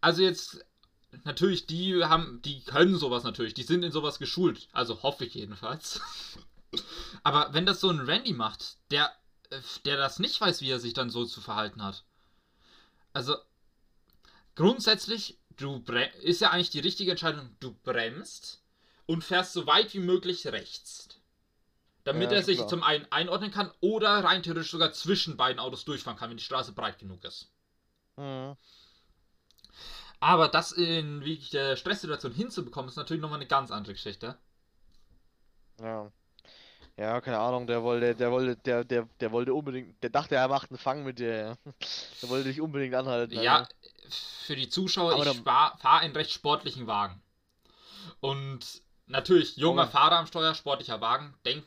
Also 0.00 0.22
jetzt, 0.22 0.64
natürlich, 1.24 1.66
die 1.66 2.04
haben, 2.04 2.40
die 2.42 2.62
können 2.64 2.96
sowas 2.96 3.24
natürlich, 3.24 3.54
die 3.54 3.62
sind 3.62 3.82
in 3.82 3.92
sowas 3.92 4.18
geschult. 4.18 4.68
Also 4.72 5.02
hoffe 5.02 5.24
ich 5.24 5.34
jedenfalls. 5.34 6.00
Aber 7.22 7.52
wenn 7.52 7.66
das 7.66 7.80
so 7.80 7.90
ein 7.90 8.00
Randy 8.00 8.32
macht, 8.32 8.76
der, 8.90 9.12
der 9.84 9.96
das 9.96 10.18
nicht 10.18 10.40
weiß, 10.40 10.60
wie 10.60 10.70
er 10.70 10.80
sich 10.80 10.94
dann 10.94 11.10
so 11.10 11.24
zu 11.24 11.40
verhalten 11.40 11.82
hat. 11.82 12.04
Also, 13.12 13.36
grundsätzlich, 14.54 15.38
du 15.56 15.82
ist 16.22 16.40
ja 16.40 16.50
eigentlich 16.50 16.70
die 16.70 16.80
richtige 16.80 17.10
Entscheidung, 17.10 17.54
du 17.60 17.72
bremst 17.82 18.62
und 19.06 19.24
fährst 19.24 19.52
so 19.52 19.66
weit 19.66 19.92
wie 19.94 19.98
möglich 20.00 20.46
rechts. 20.46 21.08
Damit 22.04 22.30
Ja, 22.30 22.36
er 22.36 22.42
sich 22.42 22.56
klar. 22.56 22.68
zum 22.68 22.82
einen 22.82 23.06
einordnen 23.10 23.50
kann 23.50 23.72
oder 23.80 24.22
rein 24.24 24.42
theoretisch 24.42 24.70
sogar 24.70 24.92
zwischen 24.92 25.36
beiden 25.38 25.58
Autos 25.60 25.84
durchfahren 25.84 26.18
kann, 26.18 26.30
wenn 26.30 26.36
die 26.36 26.44
Straße 26.44 26.72
breit 26.72 26.98
genug 26.98 27.24
ist. 27.24 27.50
Mhm. 28.16 28.56
Aber 30.20 30.48
das 30.48 30.72
in 30.72 31.24
wie 31.24 31.38
der 31.52 31.76
Stresssituation 31.76 32.32
hinzubekommen, 32.32 32.88
ist 32.90 32.96
natürlich 32.96 33.22
nochmal 33.22 33.38
eine 33.38 33.48
ganz 33.48 33.70
andere 33.70 33.94
Geschichte. 33.94 34.36
Ja. 35.80 36.12
Ja, 36.96 37.20
keine 37.22 37.38
Ahnung, 37.38 37.66
der 37.66 37.82
wollte, 37.82 38.14
der 38.14 38.30
wollte, 38.30 38.56
der, 38.56 38.84
der, 38.84 39.08
der 39.20 39.32
wollte 39.32 39.54
unbedingt, 39.54 40.02
der 40.02 40.10
dachte, 40.10 40.34
er 40.34 40.48
macht 40.48 40.70
einen 40.70 40.78
Fang 40.78 41.02
mit 41.02 41.18
dir, 41.18 41.34
ja. 41.34 41.54
Der 42.20 42.28
wollte 42.28 42.48
dich 42.48 42.60
unbedingt 42.60 42.94
anhalten. 42.94 43.40
Ja, 43.40 43.60
Alter. 43.60 43.74
für 44.10 44.54
die 44.56 44.68
Zuschauer, 44.68 45.14
Aber 45.14 45.24
ich 45.26 45.40
fahre 45.40 46.00
einen 46.00 46.14
recht 46.14 46.32
sportlichen 46.32 46.86
Wagen. 46.86 47.22
Und 48.20 48.82
natürlich, 49.06 49.56
junger 49.56 49.82
Aber- 49.82 49.90
Fahrer 49.90 50.18
am 50.18 50.26
Steuer, 50.26 50.54
sportlicher 50.54 51.00
Wagen, 51.00 51.34
denkt, 51.46 51.66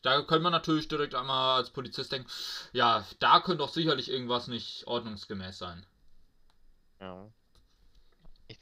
da 0.00 0.22
könnte 0.22 0.44
man 0.44 0.52
natürlich 0.52 0.88
direkt 0.88 1.14
einmal 1.14 1.58
als 1.58 1.68
Polizist 1.68 2.10
denken, 2.12 2.30
ja, 2.72 3.04
da 3.18 3.40
könnte 3.40 3.58
doch 3.58 3.72
sicherlich 3.72 4.08
irgendwas 4.10 4.46
nicht 4.48 4.86
ordnungsgemäß 4.86 5.58
sein. 5.58 5.84
Ja. 7.00 7.28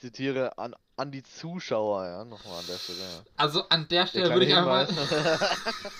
Zitiere 0.00 0.56
an, 0.58 0.74
an 0.96 1.12
die 1.12 1.22
Zuschauer, 1.22 2.06
ja, 2.06 2.24
nochmal 2.24 2.60
an 2.60 2.66
der 2.66 2.78
Stelle, 2.78 2.98
ja. 3.00 3.22
Also 3.36 3.68
an 3.68 3.86
der 3.88 4.02
Der 4.04 4.06
Stelle 4.08 4.30
würde 4.30 4.46
ich 4.46 4.50
kleine 4.50 4.72
einfach 4.72 4.94
mal, 4.96 5.06
Hinweis. 5.06 5.92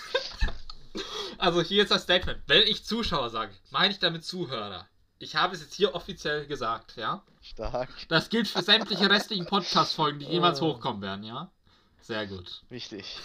also 1.37 1.61
hier 1.61 1.83
ist 1.83 1.91
das 1.91 2.03
Statement, 2.03 2.41
wenn 2.47 2.63
ich 2.63 2.83
Zuschauer 2.83 3.29
sage, 3.29 3.53
meine 3.69 3.93
ich 3.93 3.99
damit 3.99 4.25
Zuhörer. 4.25 4.87
Ich 5.19 5.35
habe 5.35 5.53
es 5.53 5.61
jetzt 5.61 5.75
hier 5.75 5.93
offiziell 5.93 6.47
gesagt, 6.47 6.95
ja? 6.97 7.23
Stark, 7.41 7.89
Das 8.07 8.29
gilt 8.29 8.47
für 8.47 8.63
sämtliche 8.63 9.07
restlichen 9.07 9.45
Podcast-Folgen, 9.45 10.17
die 10.19 10.25
jemals 10.25 10.61
Oh. 10.61 10.73
hochkommen 10.73 11.01
werden, 11.03 11.23
ja? 11.23 11.51
Sehr 12.01 12.25
gut. 12.25 12.63
wichtig. 12.69 13.19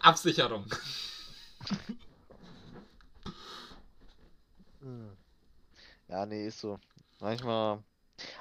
Absicherung. 0.00 0.66
Hm. 4.80 5.16
Ja, 6.08 6.24
nee, 6.26 6.46
ist 6.46 6.60
so. 6.60 6.78
Manchmal. 7.20 7.82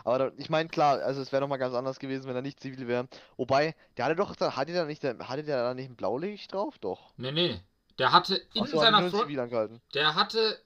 Aber 0.03 0.17
da, 0.17 0.31
ich 0.37 0.49
meine, 0.49 0.69
klar, 0.69 0.99
also 1.01 1.21
es 1.21 1.31
wäre 1.31 1.41
nochmal 1.41 1.59
ganz 1.59 1.73
anders 1.73 1.99
gewesen, 1.99 2.27
wenn 2.27 2.35
er 2.35 2.41
nicht 2.41 2.59
zivil 2.59 2.87
wäre. 2.87 3.07
Wobei, 3.37 3.75
der 3.97 4.05
hatte 4.05 4.15
doch, 4.15 4.35
hatte 4.39 4.71
der 4.71 4.85
nicht, 4.85 5.03
hatte 5.03 5.43
der 5.43 5.63
da 5.63 5.73
nicht 5.73 5.89
ein 5.89 5.95
Blaulicht 5.95 6.53
drauf? 6.53 6.77
Doch. 6.79 7.13
Nee, 7.17 7.31
nee. 7.31 7.59
Der 7.97 8.11
hatte 8.11 8.35
in 8.53 8.63
Ach 8.63 8.67
so, 8.67 8.81
hat 8.81 8.87
er 8.87 8.91
seiner 8.91 9.05
in 9.05 9.11
Front. 9.11 9.93
Der 9.93 10.15
hatte. 10.15 10.61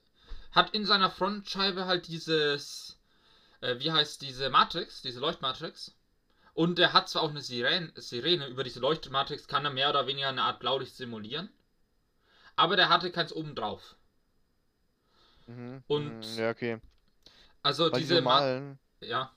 Hat 0.52 0.70
in 0.70 0.84
seiner 0.84 1.10
Frontscheibe 1.10 1.86
halt 1.86 2.08
dieses. 2.08 2.98
Äh, 3.60 3.78
wie 3.78 3.92
heißt 3.92 4.20
diese 4.22 4.50
Matrix? 4.50 5.00
Diese 5.02 5.20
Leuchtmatrix. 5.20 5.94
Und 6.54 6.78
der 6.78 6.92
hat 6.92 7.08
zwar 7.08 7.22
auch 7.22 7.30
eine 7.30 7.40
Sirene, 7.40 7.92
Sirene. 7.94 8.48
Über 8.48 8.64
diese 8.64 8.80
Leuchtmatrix 8.80 9.46
kann 9.46 9.64
er 9.64 9.70
mehr 9.70 9.90
oder 9.90 10.06
weniger 10.08 10.28
eine 10.28 10.42
Art 10.42 10.58
Blaulicht 10.58 10.96
simulieren. 10.96 11.48
Aber 12.56 12.74
der 12.76 12.88
hatte 12.88 13.12
keins 13.12 13.32
oben 13.32 13.54
drauf. 13.54 13.94
Mhm. 15.46 15.82
Und- 15.86 16.18
mhm, 16.18 16.38
Ja, 16.38 16.50
okay. 16.50 16.78
Also 17.62 17.84
Weil 17.84 17.92
die 17.92 17.98
diese. 18.00 18.20
Ma 18.22 18.40
normalen, 18.40 18.78
ja. 19.00 19.30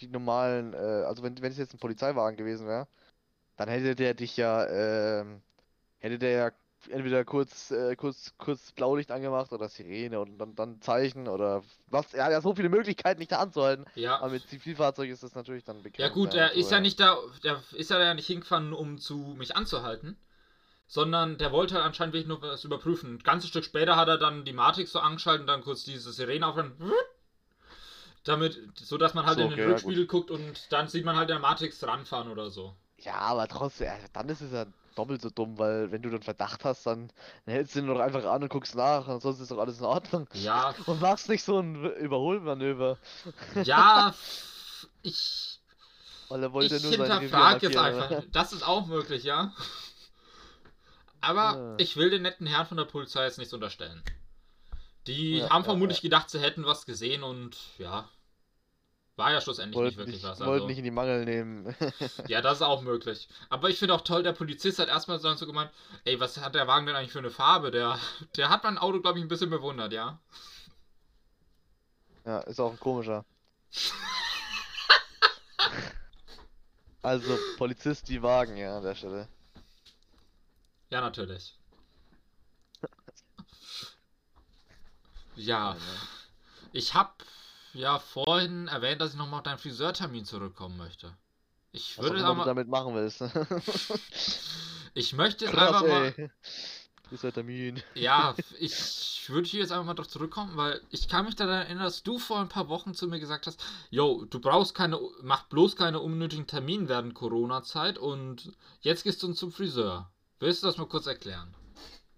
die 0.00 0.08
normalen, 0.08 0.74
äh, 0.74 0.76
also 0.76 1.22
wenn, 1.22 1.40
wenn 1.40 1.52
es 1.52 1.58
jetzt 1.58 1.74
ein 1.74 1.78
Polizeiwagen 1.78 2.36
gewesen 2.36 2.66
wäre, 2.66 2.86
dann 3.56 3.68
hätte 3.68 3.94
der 3.94 4.14
dich 4.14 4.36
ja, 4.36 4.66
ähm, 4.66 5.42
hätte 5.98 6.18
der 6.18 6.30
ja 6.30 6.50
entweder 6.90 7.24
kurz, 7.24 7.70
äh, 7.70 7.96
kurz, 7.96 8.32
kurz 8.38 8.72
Blaulicht 8.72 9.10
angemacht 9.10 9.52
oder 9.52 9.68
Sirene 9.68 10.20
und 10.20 10.38
dann, 10.38 10.54
dann 10.54 10.80
Zeichen 10.80 11.28
oder 11.28 11.62
was. 11.88 12.14
Er 12.14 12.26
hat 12.26 12.32
ja 12.32 12.40
so 12.40 12.54
viele 12.54 12.68
Möglichkeiten, 12.68 13.20
dich 13.20 13.28
da 13.28 13.38
anzuhalten. 13.38 13.84
Ja. 13.94 14.20
Aber 14.20 14.30
mit 14.30 14.46
Zivilfahrzeug 14.48 15.10
ist 15.10 15.22
das 15.22 15.34
natürlich 15.34 15.64
dann 15.64 15.78
Ja 15.78 15.82
begrenzt. 15.82 16.14
gut, 16.14 16.32
der 16.34 16.50
so, 16.50 16.60
ist 16.60 16.70
ja 16.70 16.80
nicht 16.80 17.00
da, 17.00 17.18
der 17.42 17.62
ist 17.72 17.90
ja 17.90 18.14
nicht 18.14 18.26
hingefahren, 18.26 18.72
um 18.72 18.98
zu 18.98 19.34
mich 19.36 19.56
anzuhalten, 19.56 20.16
sondern 20.86 21.36
der 21.38 21.52
wollte 21.52 21.74
halt 21.74 21.84
anscheinend 21.84 22.14
wirklich 22.14 22.28
nur 22.28 22.40
was 22.42 22.64
überprüfen. 22.64 23.16
Ein 23.16 23.18
ganzes 23.18 23.50
Stück 23.50 23.64
später 23.64 23.96
hat 23.96 24.08
er 24.08 24.18
dann 24.18 24.44
die 24.44 24.52
Matrix 24.52 24.92
so 24.92 25.00
angeschaltet 25.00 25.42
und 25.42 25.46
dann 25.48 25.62
kurz 25.62 25.84
diese 25.84 26.12
Sirene 26.12 26.46
auf 26.46 26.56
damit, 28.24 28.58
so 28.78 28.98
dass 28.98 29.14
man 29.14 29.26
halt 29.26 29.38
So, 29.38 29.40
in 29.40 29.50
den 29.50 29.60
okay, 29.60 29.68
ja, 29.70 29.80
Rückspiegel 29.80 30.06
guckt 30.06 30.30
und 30.30 30.72
dann 30.72 30.88
sieht 30.88 31.04
man 31.04 31.16
halt 31.16 31.30
der 31.30 31.38
Matrix 31.40 31.82
ranfahren 31.86 32.30
oder 32.30 32.50
so. 32.50 32.76
Ja, 33.00 33.14
aber 33.16 33.46
trotzdem, 33.48 33.86
ja, 33.88 33.94
dann 34.12 34.28
ist 34.28 34.40
es 34.40 34.52
ja 34.52 34.66
doppelt 34.94 35.22
so 35.22 35.30
dumm, 35.30 35.56
weil 35.58 35.90
wenn 35.92 36.02
du 36.02 36.10
dann 36.10 36.22
Verdacht 36.22 36.64
hast, 36.64 36.84
dann, 36.86 37.08
dann 37.46 37.54
hältst 37.54 37.74
du 37.76 37.78
ihn 37.80 37.86
doch 37.86 38.00
einfach 38.00 38.24
an 38.24 38.42
und 38.42 38.48
guckst 38.48 38.74
nach 38.74 39.06
und 39.06 39.20
sonst 39.22 39.38
ist 39.40 39.50
doch 39.52 39.58
alles 39.58 39.78
in 39.78 39.84
Ordnung. 39.84 40.28
Ja, 40.32 40.74
Und 40.86 41.00
machst 41.00 41.28
nicht 41.28 41.44
so 41.44 41.60
ein 41.60 41.76
Überholmanöver, 41.96 42.98
ja, 43.54 44.14
ich, 45.02 45.60
weil 46.28 46.42
er 46.42 46.52
wollte 46.52 46.74
ich 46.74 46.80
nur 46.80 46.92
hinterfrage 46.94 47.66
jetzt 47.66 47.76
einfach. 47.76 48.10
oder? 48.10 48.24
Das 48.32 48.52
ist 48.52 48.62
auch 48.62 48.86
möglich, 48.86 49.24
ja. 49.24 49.54
Aber 51.20 51.62
Ja. 51.66 51.76
ich 51.76 51.96
will 51.96 52.10
den 52.10 52.22
netten 52.22 52.46
Herrn 52.48 52.66
von 52.66 52.76
der 52.76 52.84
Polizei 52.84 53.24
jetzt 53.24 53.38
nichts 53.38 53.54
unterstellen. 53.54 54.02
Die 55.08 55.38
Ja, 55.38 55.50
haben 55.50 55.62
ja, 55.62 55.64
vermutlich 55.64 56.00
gedacht, 56.02 56.30
sie 56.30 56.38
hätten 56.38 56.64
was 56.64 56.86
gesehen 56.86 57.22
und 57.22 57.56
ja. 57.78 58.08
War 59.16 59.32
ja 59.32 59.40
schlussendlich 59.40 59.82
nicht 59.82 59.96
Wollten 59.96 59.98
wirklich 59.98 60.22
nicht, 60.22 60.30
was. 60.30 60.38
wollten 60.38 60.52
Also, 60.52 60.66
nicht 60.68 60.78
in 60.78 60.84
die 60.84 60.90
Mangel 60.92 61.24
nehmen. 61.24 61.74
ja, 62.28 62.40
das 62.40 62.58
ist 62.58 62.62
auch 62.62 62.82
möglich. 62.82 63.28
Aber 63.48 63.68
ich 63.68 63.78
finde 63.78 63.94
auch 63.94 64.02
toll, 64.02 64.22
der 64.22 64.32
Polizist 64.32 64.78
hat 64.78 64.88
erstmal 64.88 65.18
so 65.18 65.46
gemeint, 65.46 65.72
ey, 66.04 66.20
was 66.20 66.38
hat 66.38 66.54
der 66.54 66.68
Wagen 66.68 66.86
denn 66.86 66.94
eigentlich 66.94 67.10
für 67.10 67.18
eine 67.18 67.30
Farbe? 67.30 67.72
Der, 67.72 67.98
der 68.36 68.48
hat 68.48 68.62
mein 68.62 68.78
Auto, 68.78 69.00
glaube 69.00 69.18
ich, 69.18 69.24
ein 69.24 69.28
bisschen 69.28 69.50
bewundert, 69.50 69.92
ja. 69.92 70.20
Ja, 72.24 72.40
ist 72.40 72.60
auch 72.60 72.70
ein 72.70 72.78
komischer. 72.78 73.24
Also, 77.00 77.38
Polizist 77.56 78.08
die 78.08 78.22
Wagen, 78.22 78.56
ja, 78.56 78.76
an 78.76 78.82
der 78.82 78.94
Stelle. 78.94 79.28
Ja, 80.90 81.00
natürlich. 81.00 81.54
Ja, 85.38 85.76
ich 86.72 86.94
habe 86.94 87.12
ja 87.74 87.98
vorhin 87.98 88.68
erwähnt, 88.68 89.00
dass 89.00 89.12
ich 89.12 89.16
nochmal 89.16 89.38
auf 89.38 89.44
deinen 89.44 89.58
Friseurtermin 89.58 90.24
zurückkommen 90.24 90.76
möchte. 90.76 91.12
Ich 91.72 91.96
Was 91.98 92.04
würde 92.04 92.16
auch 92.16 92.20
da 92.20 92.24
immer 92.26 92.34
du 92.34 92.38
mal, 92.38 92.44
damit 92.46 92.68
machen 92.68 92.94
willst. 92.94 93.22
ich 94.94 95.12
möchte 95.12 95.44
jetzt 95.44 95.54
Krass, 95.54 95.68
einfach 95.68 95.86
mal, 95.86 96.14
ey. 96.16 96.30
Friseur-Termin. 97.08 97.82
ja, 97.94 98.34
ich 98.58 99.28
würde 99.28 99.48
hier 99.48 99.60
jetzt 99.60 99.72
einfach 99.72 99.86
mal 99.86 99.94
drauf 99.94 100.08
zurückkommen, 100.08 100.56
weil 100.56 100.80
ich 100.90 101.08
kann 101.08 101.24
mich 101.24 101.36
daran 101.36 101.62
erinnern, 101.62 101.84
dass 101.84 102.02
du 102.02 102.18
vor 102.18 102.38
ein 102.40 102.48
paar 102.48 102.68
Wochen 102.68 102.94
zu 102.94 103.06
mir 103.06 103.18
gesagt 103.18 103.46
hast, 103.46 103.62
yo, 103.90 104.24
du 104.26 104.40
brauchst 104.40 104.74
keine, 104.74 105.00
mach 105.22 105.44
bloß 105.44 105.76
keine 105.76 106.00
unnötigen 106.00 106.46
Termine 106.46 106.88
während 106.88 107.14
Corona-Zeit 107.14 107.98
und 107.98 108.52
jetzt 108.80 109.04
gehst 109.04 109.22
du 109.22 109.32
zum 109.32 109.52
Friseur. 109.52 110.10
Willst 110.38 110.62
du 110.62 110.66
das 110.66 110.76
mal 110.76 110.86
kurz 110.86 111.06
erklären? 111.06 111.54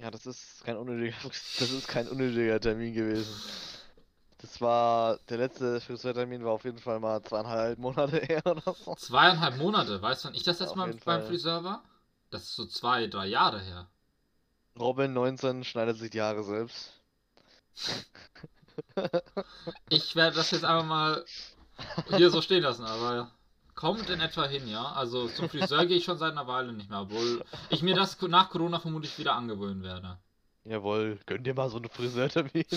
Ja, 0.00 0.10
das 0.10 0.26
ist 0.26 0.64
kein 0.64 0.76
unnötiger, 0.76 1.16
das 1.58 1.70
ist 1.70 1.86
kein 1.88 2.08
unnötiger 2.08 2.60
Termin 2.60 2.94
gewesen. 2.94 3.42
Das 4.38 4.60
war, 4.60 5.18
der 5.28 5.38
letzte 5.38 5.80
Friseurtermin 5.80 6.44
war 6.44 6.52
auf 6.52 6.64
jeden 6.64 6.78
Fall 6.78 7.00
mal 7.00 7.22
zweieinhalb 7.22 7.78
Monate 7.78 8.18
her 8.28 8.42
oder 8.46 8.74
so. 8.74 8.96
Zweieinhalb 8.96 9.56
Monate, 9.56 10.00
weißt 10.00 10.22
du, 10.22 10.28
wann 10.28 10.34
ich 10.36 10.44
das 10.44 10.60
Ja, 10.60 10.74
letzte 10.76 10.78
Mal 10.78 10.94
beim. 11.04 11.22
Friseur 11.22 11.64
war? 11.64 11.82
Das 12.30 12.42
ist 12.44 12.54
so 12.54 12.66
zwei, 12.66 13.08
drei 13.08 13.26
Jahre 13.26 13.60
her. 13.60 13.90
Robin 14.76 15.12
19 15.12 15.62
schneidet 15.62 15.98
sich 15.98 16.10
die 16.10 16.20
Haare 16.22 16.42
selbst. 16.42 17.00
Ich 19.88 20.16
werde 20.16 20.36
das 20.36 20.50
jetzt 20.52 20.64
einfach 20.64 20.86
mal 20.86 21.24
hier 22.06 22.30
so 22.30 22.42
stehen 22.42 22.62
lassen, 22.62 22.84
aber 22.84 23.30
kommt 23.80 24.10
in 24.10 24.20
etwa 24.20 24.46
hin, 24.46 24.68
ja. 24.68 24.92
Also 24.92 25.28
zum 25.28 25.48
Friseur 25.48 25.86
gehe 25.86 25.96
ich 25.96 26.04
schon 26.04 26.18
seit 26.18 26.32
einer 26.32 26.46
Weile 26.46 26.72
nicht 26.72 26.90
mehr, 26.90 27.00
obwohl 27.00 27.42
ich 27.70 27.82
mir 27.82 27.94
das 27.94 28.20
nach 28.22 28.50
Corona 28.50 28.78
vermutlich 28.78 29.18
wieder 29.18 29.34
angewöhnen 29.34 29.82
werde. 29.82 30.18
Jawohl, 30.64 31.18
gönn 31.24 31.42
dir 31.42 31.54
mal 31.54 31.70
so 31.70 31.78
einen 31.78 31.88
Friseurtermin. 31.88 32.64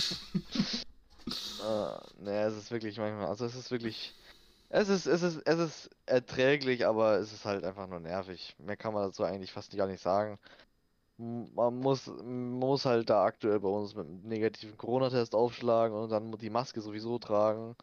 Ah, 1.65 2.01
naja, 2.19 2.47
es 2.47 2.57
ist 2.57 2.69
wirklich 2.69 2.97
manchmal, 2.97 3.27
also 3.27 3.45
es 3.45 3.55
ist 3.55 3.71
wirklich, 3.71 4.13
es 4.67 4.89
ist, 4.89 5.05
es 5.05 5.23
ist, 5.23 5.41
es 5.45 5.57
ist 5.57 5.89
erträglich, 6.05 6.85
aber 6.85 7.17
es 7.19 7.31
ist 7.31 7.45
halt 7.45 7.63
einfach 7.63 7.87
nur 7.87 8.01
nervig. 8.01 8.53
Mehr 8.59 8.75
kann 8.75 8.93
man 8.93 9.03
dazu 9.03 9.23
eigentlich 9.23 9.53
fast 9.53 9.73
gar 9.77 9.87
nicht 9.87 10.01
sagen. 10.01 10.37
Man 11.17 11.79
muss, 11.79 12.07
man 12.07 12.49
muss 12.59 12.83
halt 12.83 13.09
da 13.09 13.23
aktuell 13.23 13.61
bei 13.61 13.69
uns 13.69 13.95
mit 13.95 14.05
einem 14.05 14.21
negativen 14.23 14.77
Corona-Test 14.77 15.33
aufschlagen 15.33 15.95
und 15.97 16.09
dann 16.09 16.37
die 16.37 16.49
Maske 16.49 16.81
sowieso 16.81 17.17
tragen. 17.19 17.77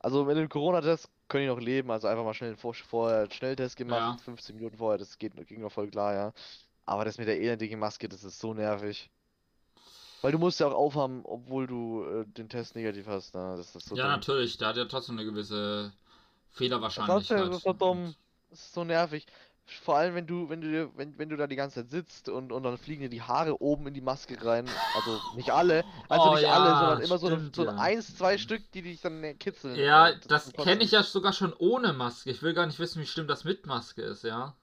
Also 0.00 0.24
mit 0.24 0.36
dem 0.36 0.48
Corona-Test 0.48 1.08
kann 1.28 1.40
ich 1.42 1.48
noch 1.48 1.60
leben, 1.60 1.90
also 1.90 2.08
einfach 2.08 2.24
mal 2.24 2.34
schnell 2.34 2.56
vor, 2.56 2.74
vorher 2.74 3.20
einen 3.22 3.30
Schnelltest 3.32 3.76
gemacht, 3.76 4.04
Ja. 4.04 4.16
15 4.20 4.56
Minuten 4.56 4.76
vorher, 4.78 4.98
das 4.98 5.18
geht, 5.18 5.34
ging 5.48 5.60
noch 5.60 5.72
voll 5.72 5.90
klar, 5.90 6.14
ja. 6.14 6.32
Aber 6.86 7.04
das 7.04 7.18
mit 7.18 7.28
der 7.28 7.40
elendigen 7.40 7.78
Maske, 7.80 8.08
das 8.08 8.24
ist 8.24 8.40
so 8.40 8.54
nervig. 8.54 9.10
Weil 10.20 10.32
du 10.32 10.38
musst 10.38 10.60
ja 10.60 10.66
auch 10.68 10.74
aufhaben, 10.74 11.22
obwohl 11.24 11.66
du 11.66 12.04
äh, 12.04 12.26
den 12.26 12.48
Test 12.48 12.74
negativ 12.74 13.06
hast, 13.06 13.34
ne? 13.34 13.54
Das 13.56 13.74
ist 13.74 13.86
so 13.86 13.96
Ja, 13.96 14.02
dumm. 14.04 14.10
natürlich, 14.10 14.56
da 14.58 14.68
hat 14.68 14.76
ja 14.76 14.84
trotzdem 14.84 15.16
eine 15.18 15.24
gewisse 15.24 15.92
Das 17.06 17.30
ist 17.30 17.30
Fehlerwahrscheinlichkeit. 17.30 17.52
so 17.62 17.72
dumm. 17.72 18.14
Das 18.50 18.60
ist 18.60 18.72
so 18.74 18.84
nervig. 18.84 19.26
Vor 19.68 19.96
allem, 19.96 20.14
wenn 20.14 20.26
du, 20.28 20.48
wenn 20.48 20.60
du, 20.60 20.96
wenn, 20.96 21.18
wenn 21.18 21.28
du 21.28 21.36
da 21.36 21.48
die 21.48 21.56
ganze 21.56 21.80
Zeit 21.82 21.90
sitzt 21.90 22.28
und, 22.28 22.52
und 22.52 22.62
dann 22.62 22.78
fliegen 22.78 23.02
dir 23.02 23.08
die 23.08 23.22
Haare 23.22 23.60
oben 23.60 23.88
in 23.88 23.94
die 23.94 24.00
Maske 24.00 24.36
rein. 24.44 24.68
Also 24.94 25.20
nicht 25.34 25.50
alle, 25.50 25.84
also 26.08 26.30
Oh 26.30 26.34
nicht 26.34 26.42
ja, 26.42 26.52
alle, 26.52 26.76
sondern 26.78 27.00
immer 27.00 27.18
so, 27.18 27.26
stimmt, 27.26 27.56
so 27.56 27.62
ein 27.62 27.68
ja. 27.68 27.76
eins, 27.76 28.16
zwei 28.16 28.38
Stück, 28.38 28.70
die 28.72 28.82
dich 28.82 29.00
dann 29.00 29.36
kitzeln. 29.38 29.74
Ja, 29.76 30.10
äh, 30.10 30.20
das 30.28 30.52
zum 30.52 30.64
kenne 30.64 30.84
ich 30.84 30.92
ja 30.92 31.02
sogar 31.02 31.32
schon 31.32 31.52
ohne 31.58 31.92
Maske. 31.92 32.30
Ich 32.30 32.42
will 32.42 32.54
gar 32.54 32.66
nicht 32.66 32.78
wissen, 32.78 33.02
wie 33.02 33.06
schlimm 33.06 33.26
das 33.26 33.42
mit 33.44 33.66
Maske 33.66 34.02
ist, 34.02 34.22
ja. 34.22 34.54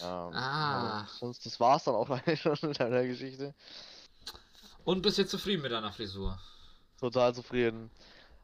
Ja, 0.00 0.30
Ah. 0.32 1.06
sonst, 1.06 1.46
das 1.46 1.60
war's 1.60 1.84
dann 1.84 1.94
auch 1.94 2.10
eigentlich 2.10 2.40
schon 2.40 2.58
mit 2.62 2.80
deiner 2.80 3.04
Geschichte. 3.06 3.54
Und 4.84 5.02
bist 5.02 5.18
jetzt 5.18 5.30
zufrieden 5.30 5.62
mit 5.62 5.72
deiner 5.72 5.92
Frisur? 5.92 6.38
Total 6.98 7.34
zufrieden. 7.34 7.90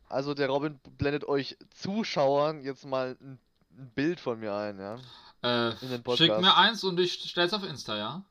Also 0.08 0.34
der 0.34 0.48
Robin 0.48 0.80
blendet 0.98 1.24
euch 1.24 1.56
Zuschauern 1.70 2.62
jetzt 2.62 2.84
mal 2.86 3.16
ein, 3.20 3.38
ein 3.78 3.90
Bild 3.94 4.20
von 4.20 4.38
mir 4.40 4.54
ein, 4.54 4.78
ja. 4.78 4.96
Äh, 5.40 5.72
schick 6.16 6.36
mir 6.40 6.56
eins 6.56 6.82
und 6.84 6.98
ich 6.98 7.12
stell's 7.30 7.54
auf 7.54 7.62
Insta, 7.62 7.96
ja? 7.96 8.24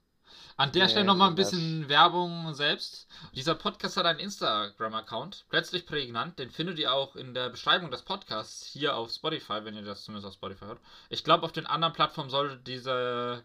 An 0.58 0.72
der 0.72 0.86
Nee, 0.86 0.90
Stelle 0.90 1.06
nochmal 1.06 1.30
ein 1.30 1.36
das- 1.36 1.52
bisschen 1.52 1.88
Werbung 1.88 2.54
selbst. 2.56 3.08
Dieser 3.34 3.54
Podcast 3.56 3.96
hat 3.96 4.06
einen 4.08 4.20
Instagram-Account, 4.20 5.46
plötzlich 5.50 5.86
prägnant. 5.86 6.40
Den 6.40 6.50
findet 6.50 6.80
ihr 6.80 6.92
auch 6.92 7.16
in 7.16 7.34
der 7.36 7.50
Beschreibung 7.50 7.92
des 7.92 8.02
Podcasts 8.02 8.66
hier 8.66 8.96
auf 8.96 9.12
Spotify, 9.12 9.64
wenn 9.64 9.76
ihr 9.76 9.84
das 9.84 10.04
zumindest 10.04 10.28
auf 10.28 10.34
Spotify 10.34 10.66
hört. 10.66 10.80
Ich 11.10 11.24
glaube, 11.24 11.46
auf 11.46 11.52
den 11.52 11.68
anderen 11.68 11.94
Plattformen 11.94 12.32
sollte 12.32 12.58
diese 12.58 13.44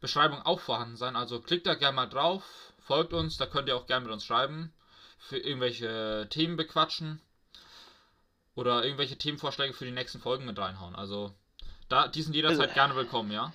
Beschreibung 0.00 0.40
auch 0.42 0.60
vorhanden 0.60 0.96
sein. 0.96 1.14
Also 1.14 1.40
klickt 1.40 1.66
da 1.66 1.74
gerne 1.74 1.94
mal 1.94 2.06
drauf, 2.06 2.42
folgt 2.80 3.12
uns, 3.12 3.36
da 3.36 3.44
könnt 3.46 3.68
ihr 3.68 3.76
auch 3.76 3.86
gerne 3.86 4.06
mit 4.06 4.12
uns 4.14 4.24
schreiben, 4.24 4.72
für 5.18 5.36
irgendwelche 5.38 6.26
Themen 6.30 6.56
bequatschen 6.56 7.20
oder 8.56 8.82
irgendwelche 8.84 9.16
Themenvorschläge 9.16 9.74
für 9.74 9.84
die 9.84 9.92
nächsten 9.92 10.18
Folgen 10.18 10.46
mit 10.46 10.58
reinhauen. 10.58 10.96
Also 10.96 11.32
da, 11.88 12.08
die 12.08 12.22
sind 12.22 12.34
jederzeit 12.34 12.74
gerne 12.74 12.96
willkommen, 12.96 13.30
ja? 13.30 13.52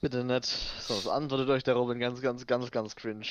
Bitte 0.00 0.24
nicht. 0.24 0.46
Sonst 0.46 1.06
antwortet 1.08 1.50
euch 1.50 1.64
der 1.64 1.74
Robin 1.74 1.98
ganz, 1.98 2.22
ganz, 2.22 2.46
ganz, 2.46 2.70
ganz 2.70 2.96
cringe. 2.96 3.26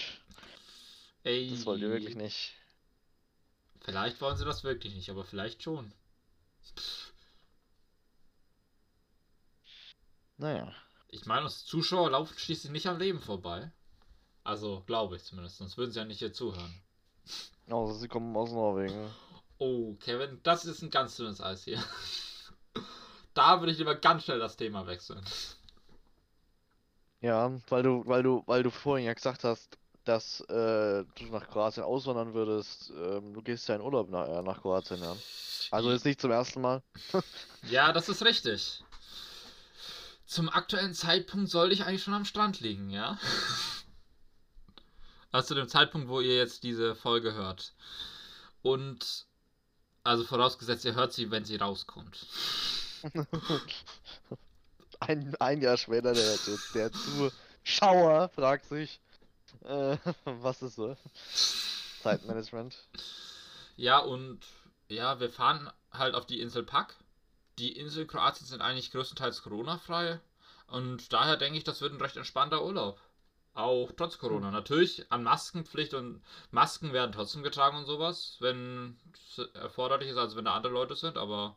Ey, 1.23 1.49
Das 1.49 1.65
wollt 1.65 1.81
ihr 1.81 1.89
wirklich 1.89 2.15
nicht. 2.15 2.53
Vielleicht 3.81 4.21
wollen 4.21 4.37
sie 4.37 4.45
das 4.45 4.63
wirklich 4.63 4.93
nicht, 4.93 5.09
aber 5.09 5.23
vielleicht 5.23 5.63
schon. 5.63 5.91
Naja. 10.37 10.71
Ich 11.07 11.25
meine, 11.25 11.45
uns 11.45 11.65
Zuschauer 11.65 12.11
laufen 12.11 12.37
schließlich 12.37 12.71
nicht 12.71 12.87
am 12.87 12.99
Leben 12.99 13.21
vorbei. 13.21 13.71
Also, 14.43 14.83
glaube 14.85 15.15
ich 15.15 15.23
zumindest, 15.23 15.57
sonst 15.57 15.77
würden 15.77 15.91
sie 15.91 15.99
ja 15.99 16.05
nicht 16.05 16.19
hier 16.19 16.33
zuhören. 16.33 16.81
Außer 17.67 17.95
sie 17.95 18.07
kommen 18.07 18.35
aus 18.35 18.51
Norwegen. 18.51 19.09
Oh, 19.59 19.95
Kevin, 19.95 20.39
das 20.43 20.65
ist 20.65 20.81
ein 20.81 20.89
ganz 20.89 21.15
dünnes 21.17 21.41
Eis 21.41 21.63
hier. 21.63 21.83
Da 23.35 23.61
würde 23.61 23.71
ich 23.71 23.77
lieber 23.77 23.95
ganz 23.95 24.23
schnell 24.23 24.39
das 24.39 24.57
Thema 24.57 24.87
wechseln. 24.87 25.23
Ja, 27.21 27.51
weil 27.69 27.83
du, 27.83 28.05
weil 28.05 28.23
du, 28.23 28.43
weil 28.47 28.63
du 28.63 28.71
vorhin 28.71 29.05
ja 29.05 29.13
gesagt 29.13 29.43
hast, 29.43 29.77
dass 30.03 30.41
äh, 30.49 31.05
du 31.05 31.25
nach 31.31 31.47
Kroatien 31.47 31.83
auswandern 31.83 32.33
würdest. 32.33 32.91
Ähm, 32.97 33.33
du 33.33 33.41
gehst 33.41 33.69
ja 33.69 33.75
in 33.75 33.81
Urlaub 33.81 34.09
nach, 34.09 34.27
äh, 34.27 34.41
nach 34.41 34.61
Kroatien, 34.61 35.01
ja. 35.01 35.15
Also 35.71 35.91
jetzt 35.91 36.05
nicht 36.05 36.19
zum 36.19 36.31
ersten 36.31 36.61
Mal. 36.61 36.81
Ja, 37.69 37.93
das 37.93 38.09
ist 38.09 38.23
richtig. 38.23 38.83
Zum 40.25 40.49
aktuellen 40.49 40.93
Zeitpunkt 40.93 41.49
sollte 41.49 41.73
ich 41.73 41.85
eigentlich 41.85 42.03
schon 42.03 42.13
am 42.15 42.25
Strand 42.25 42.59
liegen, 42.61 42.89
ja? 42.89 43.19
Also 45.31 45.49
zu 45.49 45.55
dem 45.55 45.67
Zeitpunkt, 45.67 46.07
wo 46.07 46.21
ihr 46.21 46.35
jetzt 46.35 46.63
diese 46.63 46.95
Folge 46.95 47.33
hört. 47.35 47.75
Und 48.63 49.28
also 50.03 50.23
vorausgesetzt, 50.23 50.85
ihr 50.85 50.95
hört 50.95 51.13
sie, 51.13 51.31
wenn 51.31 51.45
sie 51.45 51.57
rauskommt. 51.57 52.25
Ein, 55.01 55.33
ein 55.39 55.61
Jahr 55.61 55.77
später, 55.77 56.13
der, 56.13 56.37
der, 56.45 56.57
der 56.73 56.91
Zuschauer 56.91 58.27
fragt 58.29 58.65
sich, 58.65 58.99
äh, 59.63 59.95
was 60.25 60.61
ist 60.61 60.75
so? 60.75 60.97
Zeitmanagement. 62.01 62.75
Ja, 63.77 63.99
und 63.99 64.39
ja, 64.89 65.19
wir 65.21 65.29
fahren 65.29 65.71
halt 65.91 66.15
auf 66.15 66.25
die 66.25 66.41
Insel 66.41 66.63
Pak. 66.63 66.95
Die 67.59 67.77
Inseln 67.77 68.07
Kroatien 68.07 68.45
sind 68.45 68.61
eigentlich 68.61 68.91
größtenteils 68.91 69.41
Corona-frei. 69.41 70.19
Und 70.67 71.11
daher 71.13 71.37
denke 71.37 71.57
ich, 71.57 71.63
das 71.63 71.81
wird 71.81 71.93
ein 71.93 72.01
recht 72.01 72.17
entspannter 72.17 72.63
Urlaub. 72.63 72.99
Auch 73.59 73.91
trotz 73.95 74.17
Corona. 74.17 74.51
Natürlich 74.51 75.11
an 75.11 75.23
Maskenpflicht 75.23 75.93
und 75.93 76.21
Masken 76.51 76.93
werden 76.93 77.11
trotzdem 77.11 77.43
getragen 77.43 77.77
und 77.77 77.85
sowas, 77.85 78.37
wenn 78.39 78.97
es 79.13 79.37
erforderlich 79.53 80.09
ist, 80.09 80.17
also 80.17 80.37
wenn 80.37 80.45
da 80.45 80.53
andere 80.55 80.73
Leute 80.73 80.95
sind, 80.95 81.17
aber 81.17 81.55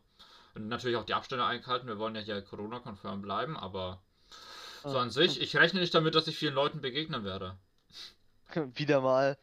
natürlich 0.54 0.96
auch 0.96 1.04
die 1.04 1.14
Abstände 1.14 1.44
einhalten. 1.44 1.86
Wir 1.86 1.98
wollen 1.98 2.14
ja 2.14 2.20
hier 2.20 2.42
Corona-konform 2.42 3.22
bleiben, 3.22 3.56
aber 3.56 4.00
so 4.84 4.98
an 4.98 5.10
sich, 5.10 5.40
ich 5.40 5.56
rechne 5.56 5.78
nicht 5.80 5.94
damit, 5.94 6.14
dass 6.16 6.26
ich 6.26 6.36
vielen 6.36 6.54
Leuten 6.54 6.80
begegnen 6.80 7.24
werde. 7.24 7.56
Wieder 8.74 9.00
mal 9.00 9.38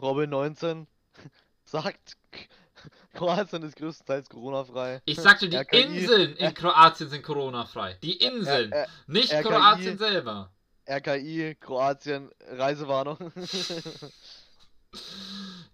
Robin 0.00 0.30
19 0.30 0.86
sagt, 1.64 2.16
Kroatien 3.14 3.62
ist 3.64 3.76
größtenteils 3.76 4.30
Corona-frei. 4.30 5.02
Ich 5.04 5.20
sagte, 5.20 5.48
die 5.48 5.56
RKI 5.56 5.82
Inseln 5.82 6.36
in 6.36 6.54
Kroatien 6.54 7.08
sind 7.10 7.22
Corona-frei. 7.22 7.98
Die 8.02 8.16
Inseln, 8.16 8.72
R- 8.72 8.88
nicht 9.06 9.32
RKI 9.32 9.42
Kroatien 9.48 9.98
selber. 9.98 10.50
RKI, 10.88 11.56
Kroatien, 11.60 12.30
Reisewarnung. 12.46 13.32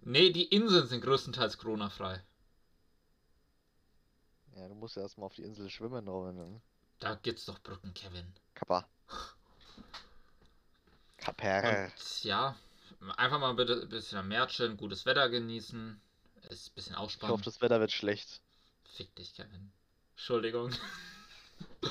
Nee, 0.07 0.31
die 0.31 0.45
Inseln 0.45 0.87
sind 0.89 1.03
größtenteils 1.03 1.57
Corona-frei. 1.57 2.21
Ja, 4.57 4.69
du 4.69 4.75
musst 4.75 4.97
ja 4.97 5.03
erstmal 5.03 5.27
auf 5.27 5.35
die 5.35 5.43
Insel 5.45 5.71
schwimmen, 5.71 6.07
Robin. 6.09 6.37
ne? 6.37 6.61
Da 6.99 7.15
gibt's 7.15 7.47
doch 7.47 7.59
Brücken, 7.63 7.95
Kevin. 7.95 8.27
Kappa. 8.55 8.87
Kappa. 11.17 11.85
Und 11.87 12.25
ja, 12.25 12.57
einfach 13.17 13.39
mal 13.39 13.55
bitte 13.55 13.81
ein 13.83 13.89
bisschen 13.89 14.19
am 14.19 14.29
Meer 14.29 14.47
chillen, 14.49 14.77
gutes 14.77 15.07
Wetter 15.07 15.29
genießen, 15.29 16.01
ist 16.51 16.69
ein 16.69 16.75
bisschen 16.75 16.95
Ich 16.95 16.99
ausspannen. 16.99 17.33
hoffe, 17.33 17.45
das 17.45 17.61
Wetter 17.61 17.81
wird 17.81 17.93
schlecht. 17.93 18.43
Fick 18.97 19.15
dich, 19.15 19.33
Kevin. 19.35 19.73
Entschuldigung. 20.17 20.71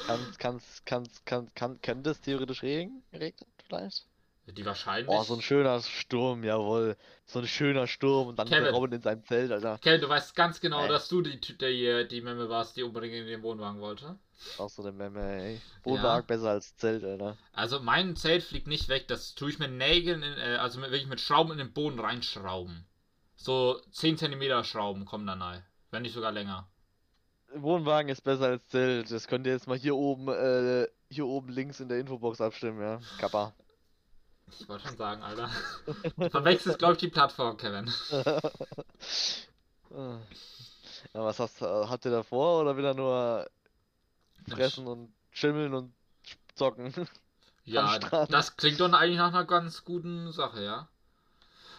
Kann, 0.08 0.19
kann, 0.38 0.62
kann, 0.86 1.08
kann, 1.25 1.51
kann, 1.56 1.82
kann 1.82 2.03
das 2.03 2.21
theoretisch 2.21 2.63
regnen? 2.63 3.03
Regnen 3.13 3.49
vielleicht? 3.65 4.06
Die 4.45 4.65
wahrscheinlich. 4.65 5.08
Oh, 5.08 5.23
so 5.23 5.36
ein 5.36 5.41
schöner 5.41 5.82
Sturm, 5.82 6.43
jawohl. 6.43 6.97
So 7.25 7.39
ein 7.39 7.47
schöner 7.47 7.88
Sturm 7.88 8.27
und 8.27 8.38
dann 8.38 8.49
Kevin. 8.49 8.65
der 8.65 8.73
Robin 8.73 8.91
in 8.91 9.01
seinem 9.01 9.23
Zelt, 9.23 9.51
Alter. 9.53 9.77
Kevin, 9.77 10.01
du 10.01 10.10
weißt 10.10 10.36
ganz 10.36 10.60
genau, 10.60 10.84
Äh. 10.84 10.89
dass 10.89 11.08
du 11.08 11.21
die, 11.21 11.39
die, 11.39 12.08
die 12.10 12.21
Memme 12.21 12.49
warst, 12.49 12.75
die 12.75 12.84
unbedingt 12.84 13.13
in 13.13 13.25
den 13.25 13.41
Wohnwagen 13.41 13.79
wollte. 13.79 14.19
Auch 14.58 14.69
so 14.69 14.82
eine 14.82 14.91
Memme, 14.91 15.21
ey. 15.41 15.62
Wohnwagen 15.84 16.27
besser 16.27 16.49
als 16.49 16.75
Zelt, 16.75 17.06
Alter. 17.06 17.38
Also 17.53 17.79
mein 17.79 18.17
Zelt 18.17 18.43
fliegt 18.43 18.67
nicht 18.67 18.89
weg, 18.89 19.08
das 19.08 19.34
tue 19.34 19.49
ich 19.49 19.60
mit 19.60 19.71
Nägeln, 19.71 20.21
in, 20.21 20.34
äh, 20.38 20.58
also 20.58 20.77
mit, 20.82 20.91
wirklich 20.91 21.08
mit 21.08 21.21
Schrauben 21.21 21.53
in 21.53 21.60
den 21.60 21.71
Boden 21.71 21.99
reinschrauben. 21.99 22.86
So 23.38 23.79
10 23.91 24.17
cm 24.17 24.63
Schrauben 24.65 25.06
kommen 25.06 25.25
da 25.25 25.34
rein. 25.36 25.63
Wenn 25.89 26.01
nicht 26.01 26.13
sogar 26.13 26.34
länger. 26.34 26.67
Wohnwagen 27.56 28.10
ist 28.10 28.24
besser 28.24 28.46
als 28.46 28.68
Zelt. 28.70 29.12
Das 29.12 29.28
könnt 29.28 29.46
ihr 29.46 29.54
jetzt 29.54 29.68
mal 29.68 29.78
hier 29.78 29.96
oben, 29.96 30.28
äh, 30.30 30.88
hier 31.10 31.26
oben 31.26 31.50
links 31.50 31.80
in 31.80 31.89
der 31.89 32.00
Infobox 32.00 32.42
abstimmen, 32.42 32.82
ja. 32.82 33.00
Kappa. 33.18 33.54
Ich 34.60 34.68
wollte 34.70 34.88
schon 34.88 34.98
sagen, 34.98 35.22
Alter. 35.24 35.50
Verwechselst, 36.30 36.80
glaube 36.80 36.94
ich, 36.94 37.00
die 37.00 37.08
Plattform, 37.08 37.58
Kevin. 37.58 37.92
ja, 39.92 40.20
was 41.13 41.39
hast, 41.39 41.62
habt 41.62 42.06
ihr 42.06 42.12
da 42.12 42.24
vor 42.24 42.62
oder 42.62 42.78
wieder 42.78 42.94
nur 42.94 43.50
fressen 44.48 44.88
und 44.88 45.13
schimmeln 45.32 45.74
und 45.74 45.94
zocken? 46.56 46.94
Ja, 47.66 47.98
das 48.26 48.58
klingt 48.58 48.80
doch 48.80 48.92
eigentlich 48.92 49.18
nach 49.18 49.34
einer 49.34 49.46
ganz 49.46 49.86
guten 49.86 50.32
Sache, 50.32 50.63
ja. 50.63 50.89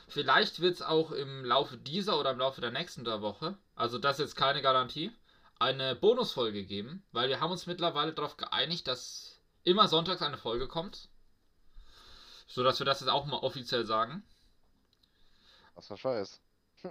Vielleicht 0.08 0.60
wird 0.60 0.76
es 0.76 0.82
auch 0.82 1.12
im 1.12 1.44
Laufe 1.44 1.76
dieser 1.76 2.18
oder 2.18 2.30
im 2.30 2.38
Laufe 2.38 2.60
der 2.60 2.70
nächsten 2.70 3.04
der 3.04 3.20
Woche, 3.20 3.56
also 3.74 3.98
das 3.98 4.18
ist 4.18 4.26
jetzt 4.26 4.36
keine 4.36 4.62
Garantie, 4.62 5.12
eine 5.64 5.94
Bonusfolge 5.94 6.64
geben, 6.64 7.04
weil 7.12 7.28
wir 7.28 7.40
haben 7.40 7.50
uns 7.50 7.66
mittlerweile 7.66 8.12
darauf 8.12 8.36
geeinigt, 8.36 8.86
dass 8.86 9.40
immer 9.62 9.88
sonntags 9.88 10.22
eine 10.22 10.38
Folge 10.38 10.68
kommt. 10.68 11.08
So 12.46 12.62
dass 12.62 12.78
wir 12.78 12.86
das 12.86 13.00
jetzt 13.00 13.08
auch 13.08 13.24
mal 13.24 13.38
offiziell 13.38 13.86
sagen. 13.86 14.22
Was 15.74 15.88
für 15.88 15.96
Scheiß. 15.96 16.40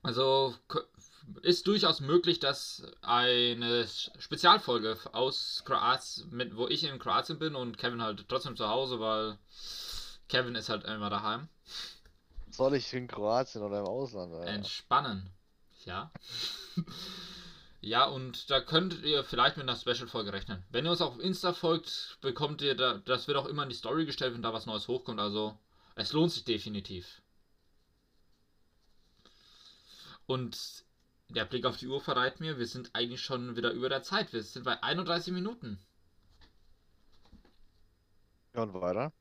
Also 0.00 0.54
ist 1.42 1.66
durchaus 1.66 2.00
möglich, 2.00 2.38
dass 2.38 2.82
eine 3.02 3.86
Spezialfolge 4.18 4.96
aus 5.12 5.62
Kroatien, 5.66 6.30
mit, 6.30 6.56
wo 6.56 6.68
ich 6.68 6.84
in 6.84 6.98
Kroatien 6.98 7.38
bin 7.38 7.54
und 7.54 7.78
Kevin 7.78 8.00
halt 8.00 8.26
trotzdem 8.28 8.56
zu 8.56 8.68
Hause, 8.68 9.00
weil 9.00 9.38
Kevin 10.28 10.54
ist 10.54 10.68
halt 10.68 10.84
immer 10.84 11.10
daheim. 11.10 11.48
Soll 12.50 12.74
ich 12.74 12.92
in 12.94 13.08
Kroatien 13.08 13.62
oder 13.62 13.80
im 13.80 13.86
Ausland? 13.86 14.32
Alter? 14.32 14.46
Entspannen. 14.46 15.30
Ja. 15.84 16.10
ja, 17.80 18.04
und 18.06 18.50
da 18.50 18.60
könnt 18.60 19.02
ihr 19.02 19.24
vielleicht 19.24 19.56
mit 19.56 19.68
einer 19.68 19.78
Special-Folge 19.78 20.32
rechnen. 20.32 20.64
Wenn 20.70 20.84
ihr 20.84 20.90
uns 20.90 21.00
auf 21.00 21.18
Insta 21.20 21.52
folgt, 21.52 22.18
bekommt 22.20 22.62
ihr 22.62 22.74
da, 22.74 22.98
das 22.98 23.28
wird 23.28 23.36
auch 23.36 23.46
immer 23.46 23.62
in 23.62 23.68
die 23.68 23.74
Story 23.74 24.06
gestellt, 24.06 24.34
wenn 24.34 24.42
da 24.42 24.52
was 24.52 24.66
Neues 24.66 24.88
hochkommt. 24.88 25.20
Also, 25.20 25.58
es 25.94 26.12
lohnt 26.12 26.32
sich 26.32 26.44
definitiv. 26.44 27.22
Und 30.26 30.84
der 31.30 31.44
Blick 31.44 31.64
auf 31.64 31.76
die 31.76 31.88
Uhr 31.88 32.00
verrät 32.00 32.40
mir, 32.40 32.58
wir 32.58 32.66
sind 32.66 32.90
eigentlich 32.94 33.22
schon 33.22 33.56
wieder 33.56 33.70
über 33.72 33.88
der 33.88 34.02
Zeit. 34.02 34.32
Wir 34.32 34.42
sind 34.42 34.64
bei 34.64 34.82
31 34.82 35.32
Minuten. 35.32 35.78
Ja, 38.54 38.62
und 38.62 38.74
weiter? 38.74 39.12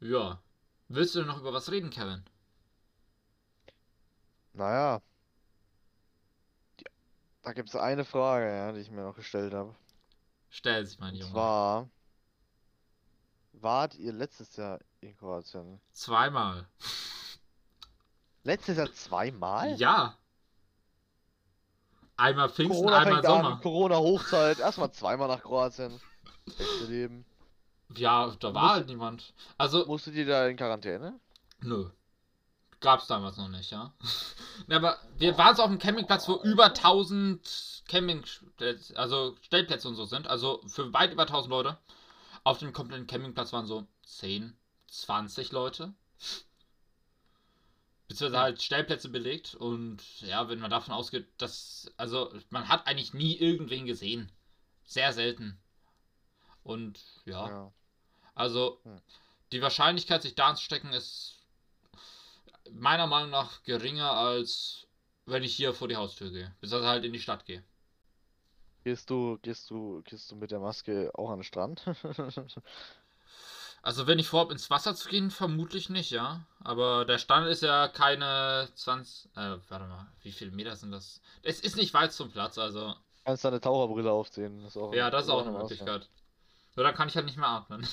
Ja. 0.00 0.40
Willst 0.88 1.14
du 1.14 1.20
denn 1.20 1.28
noch 1.28 1.40
über 1.40 1.52
was 1.52 1.70
reden, 1.70 1.90
Kevin? 1.90 2.22
Naja. 4.56 5.02
Die- 6.80 6.84
Da 7.42 7.52
gibt 7.52 7.68
es 7.68 7.76
eine 7.76 8.04
Frage, 8.04 8.46
ja, 8.48 8.72
die 8.72 8.80
ich 8.80 8.90
mir 8.90 9.02
noch 9.02 9.14
gestellt 9.14 9.52
habe. 9.54 9.74
Stell 10.48 10.84
sich, 10.86 10.98
mein 10.98 11.12
Und 11.14 11.20
Junge. 11.20 11.32
zwar, 11.32 11.88
wart 13.52 13.94
ihr 13.96 14.12
letztes 14.12 14.56
Jahr 14.56 14.78
in 15.00 15.14
Kroatien? 15.16 15.80
Zweimal. 15.92 16.66
Letztes 18.44 18.78
Jahr 18.78 18.92
zweimal? 18.92 19.74
Ja. 19.76 20.16
Einmal 22.16 22.48
Pfingsten, 22.48 22.82
Corona 22.82 22.98
einmal 23.00 23.22
Sommer. 23.22 23.60
Corona-Hochzeit, 23.60 24.58
erstmal 24.58 24.90
zweimal 24.92 25.28
nach 25.28 25.42
Kroatien. 25.42 26.00
Beste 26.46 26.84
Leben. 26.86 27.26
Ja, 27.94 28.34
da 28.40 28.54
war 28.54 28.62
Muss- 28.62 28.72
halt 28.72 28.86
niemand. 28.86 29.34
Also, 29.58 29.84
Musstet 29.84 30.14
ihr 30.14 30.26
da 30.26 30.46
in 30.48 30.56
Quarantäne? 30.56 31.20
nö. 31.60 31.90
Gab's 32.80 33.06
damals 33.06 33.36
noch 33.36 33.48
nicht, 33.48 33.70
ja. 33.70 33.92
Aber 34.70 34.98
wir 35.18 35.36
waren 35.38 35.56
so 35.56 35.62
auf 35.62 35.68
einem 35.68 35.78
Campingplatz, 35.78 36.28
wo 36.28 36.34
über 36.42 36.66
1000 36.66 37.84
Camping, 37.88 38.24
also 38.94 39.36
Stellplätze 39.42 39.88
und 39.88 39.94
so 39.94 40.04
sind. 40.04 40.26
Also 40.26 40.62
für 40.66 40.92
weit 40.92 41.12
über 41.12 41.22
1000 41.22 41.50
Leute. 41.50 41.78
Auf 42.44 42.58
dem 42.58 42.72
kompletten 42.72 43.06
Campingplatz 43.06 43.52
waren 43.52 43.66
so 43.66 43.86
10, 44.04 44.56
20 44.88 45.52
Leute. 45.52 45.94
Beziehungsweise 48.08 48.40
halt 48.40 48.62
Stellplätze 48.62 49.08
belegt. 49.08 49.54
Und 49.54 50.02
ja, 50.20 50.48
wenn 50.48 50.60
man 50.60 50.70
davon 50.70 50.94
ausgeht, 50.94 51.26
dass. 51.38 51.90
Also, 51.96 52.32
man 52.50 52.68
hat 52.68 52.86
eigentlich 52.86 53.14
nie 53.14 53.36
irgendwen 53.36 53.86
gesehen. 53.86 54.30
Sehr 54.84 55.12
selten. 55.12 55.58
Und 56.62 57.00
ja. 57.24 57.48
Ja. 57.48 57.72
Also, 58.34 58.80
Hm. 58.84 59.00
die 59.52 59.62
Wahrscheinlichkeit, 59.62 60.22
sich 60.22 60.34
da 60.34 60.48
anzustecken, 60.48 60.92
ist 60.92 61.35
meiner 62.72 63.06
Meinung 63.06 63.30
nach 63.30 63.62
geringer, 63.62 64.12
als 64.12 64.86
wenn 65.26 65.42
ich 65.42 65.54
hier 65.54 65.74
vor 65.74 65.88
die 65.88 65.96
Haustür 65.96 66.30
gehe. 66.30 66.54
Beziehungsweise 66.60 66.88
halt 66.90 67.04
in 67.04 67.12
die 67.12 67.20
Stadt 67.20 67.44
gehe. 67.44 67.62
Gehst 68.84 69.10
du, 69.10 69.38
gehst 69.42 69.68
du, 69.70 70.02
gehst 70.04 70.30
du 70.30 70.36
mit 70.36 70.52
der 70.52 70.60
Maske 70.60 71.10
auch 71.14 71.30
an 71.30 71.38
den 71.38 71.44
Strand? 71.44 71.84
Also, 73.82 74.08
wenn 74.08 74.18
ich 74.18 74.26
vorhabe, 74.26 74.52
ins 74.52 74.68
Wasser 74.68 74.96
zu 74.96 75.08
gehen, 75.08 75.30
vermutlich 75.30 75.90
nicht, 75.90 76.10
ja. 76.10 76.44
Aber 76.58 77.04
der 77.04 77.18
Stand 77.18 77.46
ist 77.46 77.62
ja 77.62 77.86
keine 77.86 78.68
20. 78.74 79.26
Äh, 79.36 79.58
warte 79.68 79.86
mal, 79.86 80.10
wie 80.22 80.32
viele 80.32 80.50
Meter 80.50 80.74
sind 80.74 80.90
das? 80.90 81.20
Es 81.44 81.60
ist 81.60 81.76
nicht 81.76 81.94
weit 81.94 82.12
zum 82.12 82.32
Platz, 82.32 82.58
also. 82.58 82.96
Kannst 83.24 83.44
deine 83.44 83.60
Taucherbrille 83.60 84.10
aufziehen. 84.10 84.58
Das 84.64 84.74
ist 84.74 84.82
auch 84.82 84.92
Ja, 84.92 85.08
das 85.08 85.26
ist 85.26 85.30
auch 85.30 85.42
eine 85.42 85.50
eine 85.50 85.58
Möglichkeit. 85.58 86.08
Nur 86.74 86.84
dann 86.84 86.96
kann 86.96 87.06
ich 87.06 87.14
halt 87.14 87.26
nicht 87.26 87.38
mehr 87.38 87.46
atmen. 87.46 87.86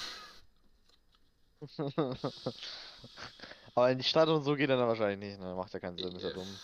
Aber 3.75 3.91
in 3.91 3.97
die 3.97 4.03
Stadt 4.03 4.29
und 4.29 4.43
so 4.43 4.55
geht 4.55 4.69
er 4.69 4.77
dann 4.77 4.87
wahrscheinlich 4.87 5.19
nicht, 5.19 5.39
ne? 5.39 5.55
Macht 5.55 5.73
ja 5.73 5.79
keinen 5.79 5.97
Sinn, 5.97 6.15
ist 6.15 6.23
ja 6.23 6.29
Äh, 6.29 6.33
dumm. 6.33 6.59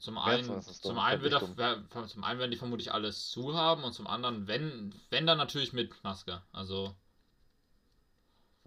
Zum 0.00 0.18
einen, 0.18 0.62
zum 0.62 0.98
einen, 0.98 1.22
wird 1.22 1.34
er, 1.34 2.08
zum 2.08 2.24
einen 2.24 2.38
werden 2.40 2.50
die 2.50 2.56
vermutlich 2.56 2.92
alles 2.92 3.28
zu 3.30 3.54
haben 3.54 3.84
und 3.84 3.92
zum 3.92 4.06
anderen, 4.06 4.48
wenn, 4.48 4.94
wenn 5.10 5.26
dann 5.26 5.38
natürlich 5.38 5.72
mit 5.72 6.02
Maske. 6.02 6.42
Also, 6.52 6.94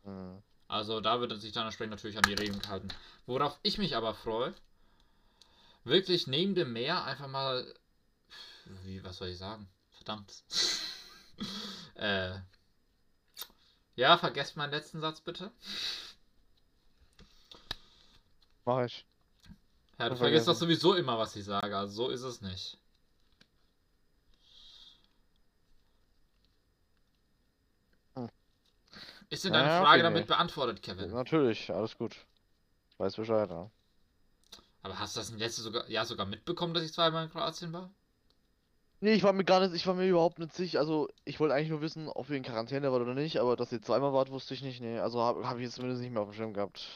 Hm. 0.06 0.44
also 0.68 1.00
da 1.02 1.20
wird 1.22 1.32
er 1.32 1.38
sich 1.38 1.52
dann 1.54 1.66
entsprechend 1.66 1.92
natürlich 1.92 2.18
an 2.18 2.24
die 2.24 2.34
Regeln 2.34 2.60
gehalten. 2.60 2.90
Worauf 3.26 3.58
ich 3.64 3.78
mich 3.78 3.96
aber 3.96 4.14
freue, 4.14 4.54
wirklich 5.84 6.28
neben 6.28 6.56
dem 6.56 6.74
Meer 6.74 7.04
einfach 7.04 7.28
mal, 7.28 7.66
wie, 8.84 9.04
was 9.04 9.18
soll 9.18 9.30
ich 9.30 9.38
sagen? 9.38 9.68
Verdammt. 9.92 10.44
äh, 11.96 12.40
ja, 13.96 14.18
vergesst 14.18 14.58
meinen 14.58 14.72
letzten 14.72 15.02
Satz 15.02 15.22
bitte. 15.22 15.52
Mach 18.66 18.86
ich. 18.86 19.06
Ja, 20.00 20.10
du 20.10 20.16
vergisst 20.16 20.48
doch 20.48 20.56
sowieso 20.56 20.96
immer, 20.96 21.18
was 21.18 21.36
ich 21.36 21.46
sage, 21.46 21.76
also 21.78 22.06
so 22.06 22.10
ist 22.10 22.24
es 22.24 22.42
nicht. 22.42 22.78
Hm. 28.16 28.30
Ist 29.30 29.46
denn 29.46 29.54
deine 29.54 29.70
Ja, 29.70 29.82
Frage 29.82 30.02
okay, 30.02 30.14
damit 30.14 30.28
beantwortet, 30.28 30.82
Kevin? 30.82 31.12
Natürlich, 31.12 31.72
alles 31.72 31.98
gut. 31.98 32.26
Weiß 32.98 33.16
Bescheid, 33.16 33.50
ja. 33.50 33.70
Aber 34.82 35.00
hast 35.00 35.16
du 35.16 35.22
das 35.22 35.30
im 35.30 35.38
letzten 35.38 35.62
sogar, 35.62 35.90
Jahr 35.90 36.06
sogar 36.06 36.26
mitbekommen, 36.26 36.74
dass 36.74 36.84
ich 36.84 36.94
zweimal 36.94 37.26
in 37.26 37.32
Kroatien 37.32 37.72
war? 37.72 37.90
Nee, 39.00 39.14
ich 39.14 39.24
war 39.24 39.34
mir 39.34 39.44
gar 39.44 39.60
nicht, 39.60 39.74
ich 39.74 39.86
war 39.86 39.94
mir 39.94 40.08
überhaupt 40.08 40.40
nicht 40.40 40.54
sicher. 40.54 40.80
Also, 40.80 41.10
ich 41.26 41.40
wollte 41.40 41.54
eigentlich 41.54 41.70
nur 41.70 41.82
wissen, 41.82 42.08
ob 42.08 42.30
ihr 42.30 42.38
in 42.38 42.44
Quarantäne 42.44 42.92
wart 42.92 43.02
oder 43.02 43.14
nicht, 43.14 43.38
aber 43.38 43.56
dass 43.56 43.72
ihr 43.72 43.82
zweimal 43.82 44.14
wart, 44.14 44.32
wusste 44.32 44.54
ich 44.54 44.62
nicht. 44.62 44.82
Nee, 44.82 45.00
also 45.00 45.22
habe 45.22 45.48
hab 45.48 45.58
ich 45.58 45.64
jetzt 45.64 45.76
zumindest 45.76 46.02
nicht 46.02 46.12
mehr 46.12 46.22
auf 46.22 46.30
dem 46.30 46.36
Schirm 46.36 46.54
gehabt. 46.54 46.88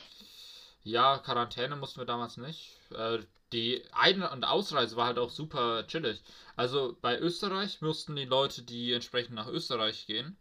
Ja, 0.87 1.17
Quarantäne 1.17 1.75
mussten 1.75 1.99
wir 1.99 2.05
damals 2.05 2.37
nicht. 2.37 2.79
Äh, 2.91 3.19
die 3.51 3.83
Ein- 3.91 4.23
und 4.23 4.45
Ausreise 4.45 4.95
war 4.95 5.07
halt 5.07 5.19
auch 5.19 5.29
super 5.29 5.85
chillig. 5.85 6.23
Also 6.55 6.95
bei 7.01 7.19
Österreich 7.19 7.81
mussten 7.81 8.15
die 8.15 8.23
Leute, 8.23 8.61
die 8.61 8.93
entsprechend 8.93 9.35
nach 9.35 9.47
Österreich 9.47 10.07
gehen, 10.07 10.37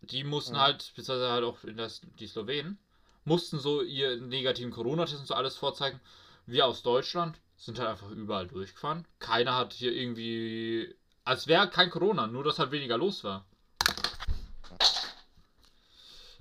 die 0.00 0.24
mussten 0.24 0.54
Mhm. 0.54 0.60
halt, 0.60 0.92
beziehungsweise 0.96 1.30
halt 1.30 1.44
auch 1.44 1.62
in 1.62 1.76
das, 1.76 2.00
die 2.18 2.26
Slowenen, 2.26 2.78
mussten 3.24 3.60
so 3.60 3.80
ihr 3.82 4.16
negativen 4.20 4.72
Corona-Test 4.72 5.20
und 5.20 5.26
so 5.28 5.34
alles 5.34 5.56
vorzeigen. 5.56 6.00
Wir 6.46 6.66
aus 6.66 6.82
Deutschland 6.82 7.38
sind 7.56 7.78
halt 7.78 7.90
einfach 7.90 8.10
überall 8.10 8.48
durchgefahren. 8.48 9.06
Keiner 9.20 9.54
hat 9.54 9.72
hier 9.72 9.92
irgendwie. 9.92 10.92
Als 11.22 11.46
wäre 11.46 11.70
kein 11.70 11.90
Corona, 11.90 12.26
nur 12.26 12.42
dass 12.42 12.58
halt 12.58 12.72
weniger 12.72 12.98
los 12.98 13.22
war. 13.22 13.46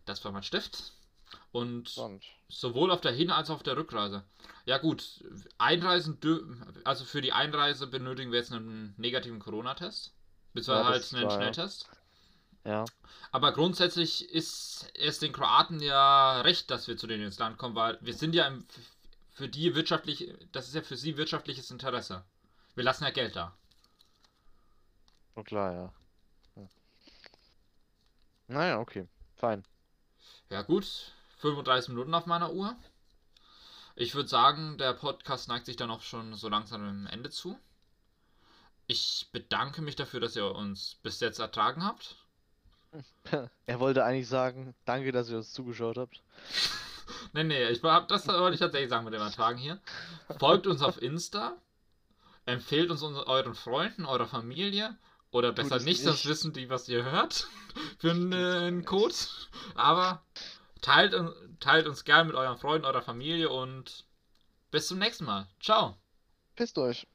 Das 0.05 0.25
war 0.25 0.31
mein 0.31 0.41
Stift. 0.41 0.93
Und 1.51 1.97
Und 1.97 2.23
sowohl 2.47 2.91
auf 2.91 3.01
der 3.01 3.11
Hin- 3.11 3.29
als 3.31 3.49
auch 3.49 3.55
auf 3.55 3.63
der 3.63 3.75
Rückreise. 3.75 4.23
Ja 4.65 4.77
gut, 4.77 5.23
Einreisen, 5.57 6.17
also 6.85 7.03
für 7.03 7.21
die 7.21 7.33
Einreise 7.33 7.87
benötigen 7.87 8.31
wir 8.31 8.39
jetzt 8.39 8.53
einen 8.53 8.93
negativen 8.97 9.39
Corona-Test. 9.39 10.13
Beziehungsweise 10.53 10.87
Ja, 10.87 10.93
halt 10.93 11.13
einen 11.13 11.23
war, 11.23 11.31
ja. 11.31 11.37
Schnelltest. 11.37 11.89
Ja. 12.63 12.85
Aber 13.31 13.53
grundsätzlich 13.53 14.29
ist 14.29 14.87
es 14.93 15.19
den 15.19 15.33
Kroaten 15.33 15.81
ja 15.81 16.41
recht, 16.41 16.69
dass 16.69 16.87
wir 16.87 16.95
zu 16.95 17.07
denen 17.07 17.23
ins 17.25 17.39
Land 17.39 17.57
kommen, 17.57 17.75
weil 17.75 17.97
wir 18.01 18.13
sind 18.13 18.35
ja 18.35 18.47
im, 18.47 18.65
für 19.33 19.47
die 19.49 19.73
wirtschaftlich, 19.75 20.33
das 20.51 20.67
ist 20.67 20.75
ja 20.75 20.81
für 20.81 20.97
sie 20.97 21.17
wirtschaftliches 21.17 21.71
Interesse. 21.71 22.23
Wir 22.75 22.83
lassen 22.83 23.03
ja 23.03 23.09
Geld 23.09 23.35
da. 23.35 23.53
Oh 25.35 25.43
klar, 25.43 25.73
ja. 25.73 25.93
Hm. 26.55 26.69
Naja, 28.47 28.79
okay. 28.79 29.07
Fein. 29.35 29.63
Ja 30.49 30.61
gut, 30.61 31.13
35 31.41 31.89
Minuten 31.89 32.13
auf 32.13 32.25
meiner 32.25 32.53
Uhr. 32.53 32.75
Ich 33.95 34.15
würde 34.15 34.29
sagen, 34.29 34.77
der 34.77 34.93
Podcast 34.93 35.47
neigt 35.47 35.65
sich 35.65 35.75
dann 35.75 35.91
auch 35.91 36.01
schon 36.01 36.33
so 36.35 36.49
langsam 36.49 36.87
am 36.87 37.07
Ende 37.07 37.29
zu. 37.29 37.59
Ich 38.87 39.29
bedanke 39.31 39.81
mich 39.81 39.95
dafür, 39.95 40.19
dass 40.19 40.35
ihr 40.35 40.45
uns 40.45 40.97
bis 41.03 41.19
jetzt 41.19 41.39
ertragen 41.39 41.83
habt. 41.83 42.15
Er 43.65 43.79
wollte 43.79 44.03
eigentlich 44.03 44.27
sagen, 44.27 44.75
danke, 44.83 45.13
dass 45.13 45.29
ihr 45.29 45.37
uns 45.37 45.53
zugeschaut 45.53 45.97
habt. 45.97 46.21
nee, 47.33 47.43
nee, 47.43 47.69
ich 47.69 47.81
hab, 47.83 48.09
das 48.09 48.27
wollte 48.27 48.55
ich 48.55 48.59
tatsächlich 48.59 48.89
sagen 48.89 49.05
mit 49.05 49.13
dem 49.13 49.21
Ertragen 49.21 49.57
hier. 49.57 49.79
Folgt 50.39 50.67
uns 50.67 50.81
auf 50.81 51.01
Insta. 51.01 51.55
Empfehlt 52.45 52.91
uns 52.91 53.01
euren 53.01 53.55
Freunden, 53.55 54.05
eurer 54.05 54.27
Familie. 54.27 54.97
Oder 55.31 55.53
besser 55.53 55.77
nicht, 55.77 55.85
nicht, 55.85 56.05
das 56.05 56.25
wissen 56.25 56.51
die, 56.51 56.69
was 56.69 56.89
ihr 56.89 57.05
hört. 57.05 57.47
Für 57.99 58.11
einen 58.11 58.83
Code. 58.83 59.15
Aber 59.75 60.21
teilt, 60.81 61.15
teilt 61.59 61.87
uns 61.87 62.03
gern 62.03 62.27
mit 62.27 62.35
euren 62.35 62.57
Freunden, 62.57 62.85
eurer 62.85 63.01
Familie 63.01 63.49
und 63.49 64.05
bis 64.71 64.87
zum 64.87 64.99
nächsten 64.99 65.25
Mal. 65.25 65.47
Ciao. 65.59 65.97
Pisst 66.55 66.77
euch. 66.77 67.07